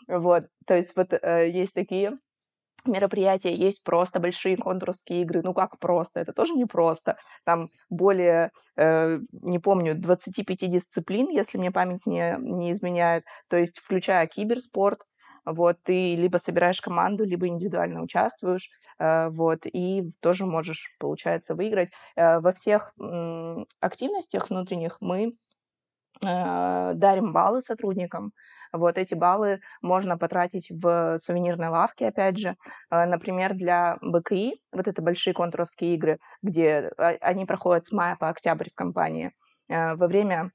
[0.07, 2.13] Вот, то есть вот э, есть такие
[2.85, 5.41] мероприятия, есть просто большие контурские игры.
[5.43, 6.19] Ну как просто?
[6.19, 7.17] Это тоже не просто.
[7.43, 13.23] Там более, э, не помню, 25 дисциплин, если мне память не, не изменяет.
[13.49, 15.01] То есть включая киберспорт,
[15.47, 18.69] вот, ты либо собираешь команду, либо индивидуально участвуешь,
[18.99, 21.89] э, вот, и тоже можешь, получается, выиграть.
[22.17, 22.93] Э, во всех
[23.79, 25.33] активностях внутренних мы
[26.25, 28.33] э, дарим баллы сотрудникам,
[28.73, 32.55] вот эти баллы можно потратить в сувенирной лавке, опять же.
[32.91, 38.15] Э, например, для БКИ, вот это большие контуровские игры, где а, они проходят с мая
[38.15, 39.31] по октябрь в компании,
[39.69, 40.51] э, во время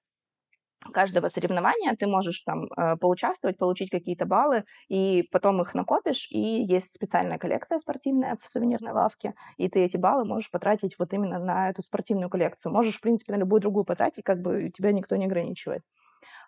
[0.93, 6.39] каждого соревнования ты можешь там э, поучаствовать, получить какие-то баллы, и потом их накопишь, и
[6.39, 11.39] есть специальная коллекция спортивная в сувенирной лавке, и ты эти баллы можешь потратить вот именно
[11.39, 12.73] на эту спортивную коллекцию.
[12.73, 15.83] Можешь, в принципе, на любую другую потратить, как бы тебя никто не ограничивает.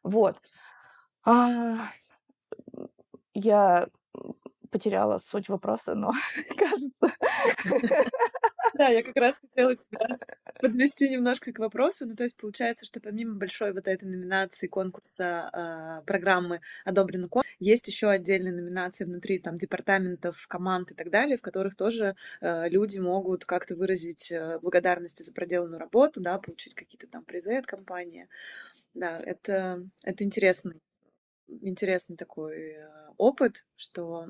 [0.02, 0.40] Вот.
[1.24, 1.90] А,
[3.32, 3.88] я
[4.70, 6.12] потеряла суть вопроса, но
[6.56, 7.12] кажется...
[8.74, 10.18] Да, я как раз хотела тебя
[10.60, 12.06] подвести немножко к вопросу.
[12.06, 17.44] Ну, то есть получается, что помимо большой вот этой номинации конкурса э, программы «Одобрено кон»,
[17.60, 22.68] есть еще отдельные номинации внутри там департаментов, команд и так далее, в которых тоже э,
[22.68, 27.66] люди могут как-то выразить э, благодарность за проделанную работу, да, получить какие-то там призы от
[27.66, 28.28] компании.
[28.92, 30.80] Да, это, это интересный
[31.48, 32.86] интересный такой э,
[33.16, 34.28] опыт, что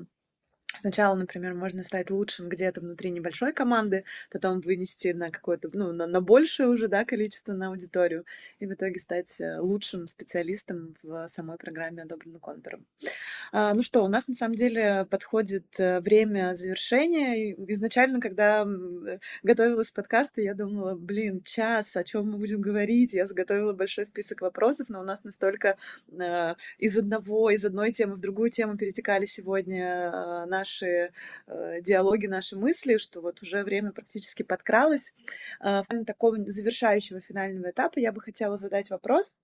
[0.77, 6.07] Сначала, например, можно стать лучшим где-то внутри небольшой команды, потом вынести на какое-то, ну, на,
[6.07, 8.25] на большее уже, да, количество на аудиторию,
[8.59, 12.85] и в итоге стать э, лучшим специалистом в самой программе «Одобренным контуром».
[13.51, 17.53] А, ну что, у нас на самом деле подходит э, время завершения.
[17.71, 18.67] Изначально, когда
[19.43, 23.13] готовилась к подкасту, я думала, блин, час, о чем мы будем говорить?
[23.13, 25.77] Я заготовила большой список вопросов, но у нас настолько
[26.11, 31.11] э, из одного, из одной темы в другую тему перетекали сегодня наши наши
[31.47, 35.13] э, диалоги, наши мысли, что вот уже время практически подкралось.
[35.63, 39.35] Э, такого завершающего финального этапа я бы хотела задать вопрос.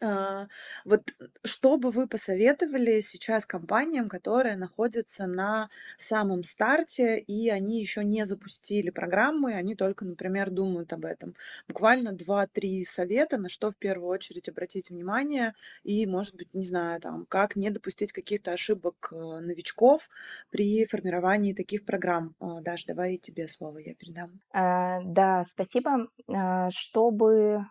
[0.00, 0.46] А,
[0.84, 1.14] вот
[1.44, 8.24] что бы вы посоветовали сейчас компаниям, которые находятся на самом старте, и они еще не
[8.26, 11.34] запустили программы, они только, например, думают об этом?
[11.68, 17.00] Буквально 2-3 совета, на что в первую очередь обратить внимание, и, может быть, не знаю,
[17.00, 20.08] там, как не допустить каких-то ошибок э, новичков
[20.50, 22.34] при формировании таких программ.
[22.40, 24.40] А, Даш, давай тебе слово я передам.
[24.52, 26.08] А, да, спасибо.
[26.70, 27.64] Чтобы,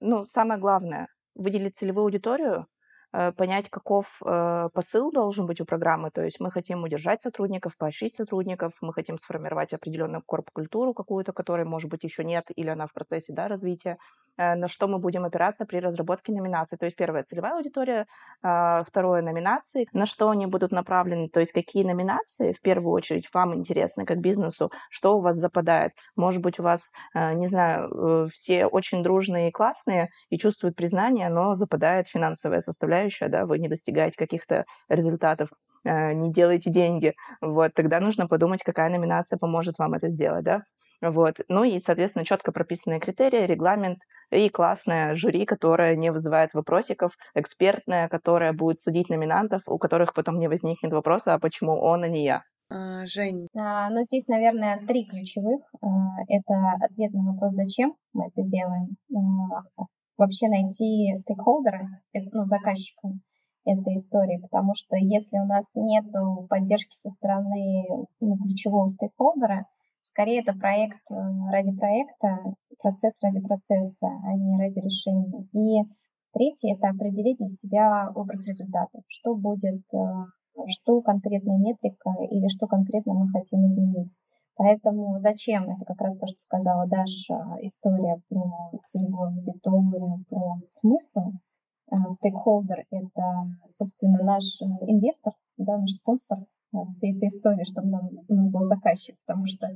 [0.00, 2.66] ну, самое главное, выделить целевую аудиторию,
[3.12, 6.10] понять, каков э, посыл должен быть у программы.
[6.10, 11.64] То есть мы хотим удержать сотрудников, поощрить сотрудников, мы хотим сформировать определенную корп-культуру какую-то, которой,
[11.64, 13.96] может быть, еще нет, или она в процессе да, развития,
[14.36, 16.76] э, на что мы будем опираться при разработке номинаций.
[16.76, 18.06] То есть первая целевая аудитория,
[18.42, 23.28] а, второе номинации, на что они будут направлены, то есть какие номинации в первую очередь
[23.32, 25.92] вам интересны как бизнесу, что у вас западает.
[26.16, 31.54] Может быть, у вас, не знаю, все очень дружные и классные и чувствуют признание, но
[31.54, 35.50] западает финансовая составляющая составляющая, да, вы не достигаете каких-то результатов,
[35.84, 40.62] э, не делаете деньги, вот, тогда нужно подумать, какая номинация поможет вам это сделать, да,
[41.02, 41.36] вот.
[41.48, 43.98] Ну и, соответственно, четко прописанные критерии, регламент
[44.30, 50.38] и классное жюри, которое не вызывает вопросиков, экспертное, которое будет судить номинантов, у которых потом
[50.38, 52.42] не возникнет вопроса, а почему он, а не я.
[52.68, 53.46] А, Жень.
[53.54, 55.60] А, ну, здесь, наверное, три ключевых.
[55.82, 55.86] А,
[56.28, 58.96] это ответ на вопрос, зачем мы это делаем.
[60.16, 63.08] Вообще найти стейкхолдера, э, ну, заказчика
[63.64, 66.04] этой истории, потому что если у нас нет
[66.48, 67.86] поддержки со стороны
[68.20, 69.66] ну, ключевого стейкхолдера,
[70.02, 71.14] скорее это проект э,
[71.50, 72.38] ради проекта,
[72.80, 75.46] процесс ради процесса, а не ради решения.
[75.52, 75.82] И
[76.32, 79.98] третье— это определить для себя образ результата, что будет, э,
[80.68, 84.16] что конкретная метрика или что конкретно мы хотим изменить.
[84.56, 85.70] Поэтому зачем?
[85.70, 91.32] Это как раз то, что сказала Даша, история про целевую аудиторию, про смысл.
[91.90, 93.22] А, стейкхолдер— это,
[93.66, 98.64] собственно, наш э, инвестор, да, наш спонсор э, всей этой истории, чтобы нам, у был
[98.64, 99.68] заказчик, потому что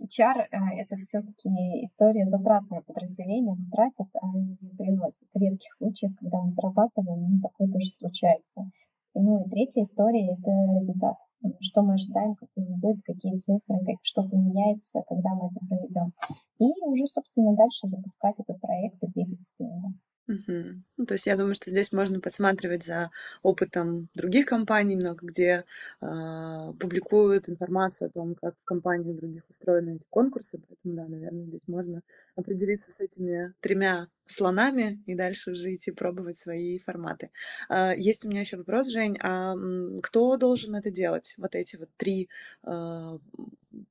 [0.00, 1.48] HR э,— это все-таки
[1.82, 5.28] история затратное подразделение, оно тратит, а не приносит.
[5.34, 8.70] В редких случаях, когда мы зарабатываем, ну, такое тоже случается.
[9.18, 11.16] Ну и третья история— это результат.
[11.60, 16.12] Что мы ожидаем, какой он будет, какие цифры, как, что поменяется, когда мы это проведем.
[16.58, 19.94] И уже, собственно, дальше запускать этот проект и двигаться вперед.
[20.26, 20.84] Мгм.
[20.96, 23.10] Ну, то есть я думаю, что здесь можно подсматривать за
[23.42, 25.64] опытом других компаний, много где
[26.00, 30.58] а, публикуют информацию о том, как в компаниях других устроены эти конкурсы.
[30.58, 32.02] Поэтому, да, наверное, здесь можно
[32.34, 37.30] определиться с этими тремя слонами и дальше уже идти пробовать свои форматы.
[37.68, 39.54] А, есть у меня еще вопрос, Жень, а
[40.02, 41.34] кто должен это делать?
[41.38, 42.28] Вот эти вот три
[42.64, 43.18] а,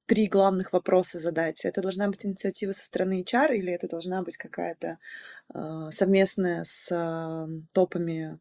[0.05, 1.65] три главных вопроса задать.
[1.65, 4.97] Это должна быть инициатива со стороны HR или это должна быть какая-то
[5.53, 8.39] э, совместная с топами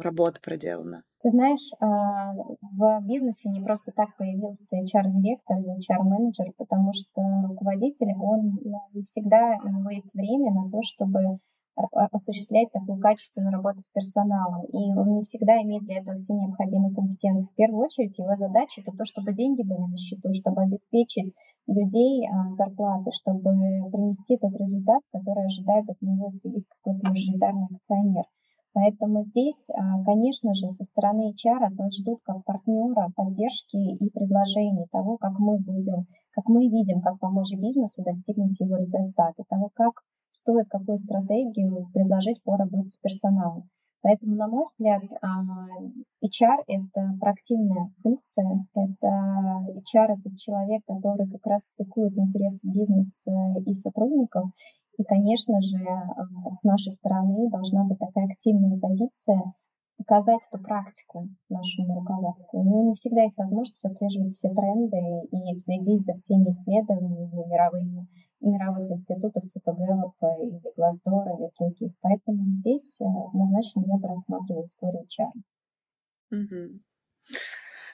[0.00, 1.02] работа проделана?
[1.22, 8.12] Ты знаешь, а, в бизнесе не просто так появился HR-директор или HR-менеджер, потому что руководитель,
[8.14, 11.40] он ну, не всегда у него есть время на то, чтобы
[11.76, 14.64] осуществлять такую качественную работу с персоналом.
[14.72, 17.52] И он не всегда имеет для этого все необходимые компетенции.
[17.52, 21.34] В первую очередь его задача это то, чтобы деньги были на счету, чтобы обеспечить
[21.66, 23.52] людей а, зарплаты, чтобы
[23.90, 28.24] принести тот результат, который ожидает от него, если есть какой-то мажоритарный акционер.
[28.76, 34.88] Поэтому здесь, а, конечно же, со стороны HR нас ждут как партнера поддержки и предложений
[34.92, 40.02] того, как мы будем, как мы видим, как помочь бизнесу достигнуть его результата, того, как
[40.28, 43.70] стоит какую стратегию предложить по работе с персоналом.
[44.02, 45.26] Поэтому, на мой взгляд, а,
[46.22, 53.32] HR— это проактивная функция, это HR— это человек, который как раз стыкует интересы бизнеса
[53.64, 54.50] и сотрудников.
[54.98, 59.54] И, конечно же, а, с нашей стороны должна быть такая активная позиция,
[59.98, 62.60] показать эту практику нашему руководству.
[62.60, 64.98] У него не всегда есть возможность отслеживать все тренды
[65.30, 68.06] и следить за всеми исследованиями мировыми
[68.40, 71.92] мировых институтов типа Гэллопа или Глаздора или других.
[72.00, 75.42] Поэтому здесь э, однозначно я бы рассматривала историю Чарли.
[76.30, 76.80] Угу.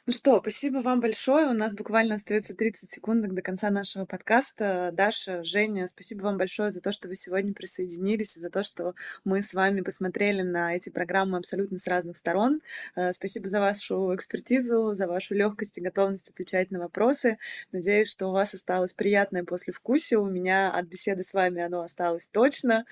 [0.05, 1.46] Ну что, спасибо вам большое.
[1.46, 4.90] У нас буквально остается 30 секунд до конца нашего подкаста.
[4.92, 8.96] Даша, Женя, спасибо вам большое за то, что вы сегодня присоединились и за то, что
[9.24, 12.62] мы с вами посмотрели на эти программы абсолютно с разных сторон.
[12.96, 17.38] Э, спасибо за вашу экспертизу, за вашу легкость и готовность отвечать на вопросы.
[17.70, 20.18] Надеюсь, что у вас осталось приятное послевкусие.
[20.18, 22.86] У меня от беседы с вами оно осталось точно.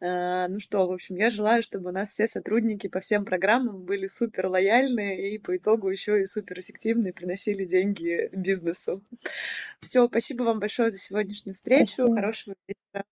[0.00, 3.82] Э, ну что, в общем, я желаю, чтобы у нас все сотрудники по всем программам
[3.82, 9.02] были супер лояльны и по итогу еще и супер суперэффективны и приносили деньги бизнесу.
[9.80, 11.92] Все, спасибо вам большое за сегодняшнюю встречу.
[11.92, 12.14] Спасибо.
[12.14, 13.04] Хорошего вечера.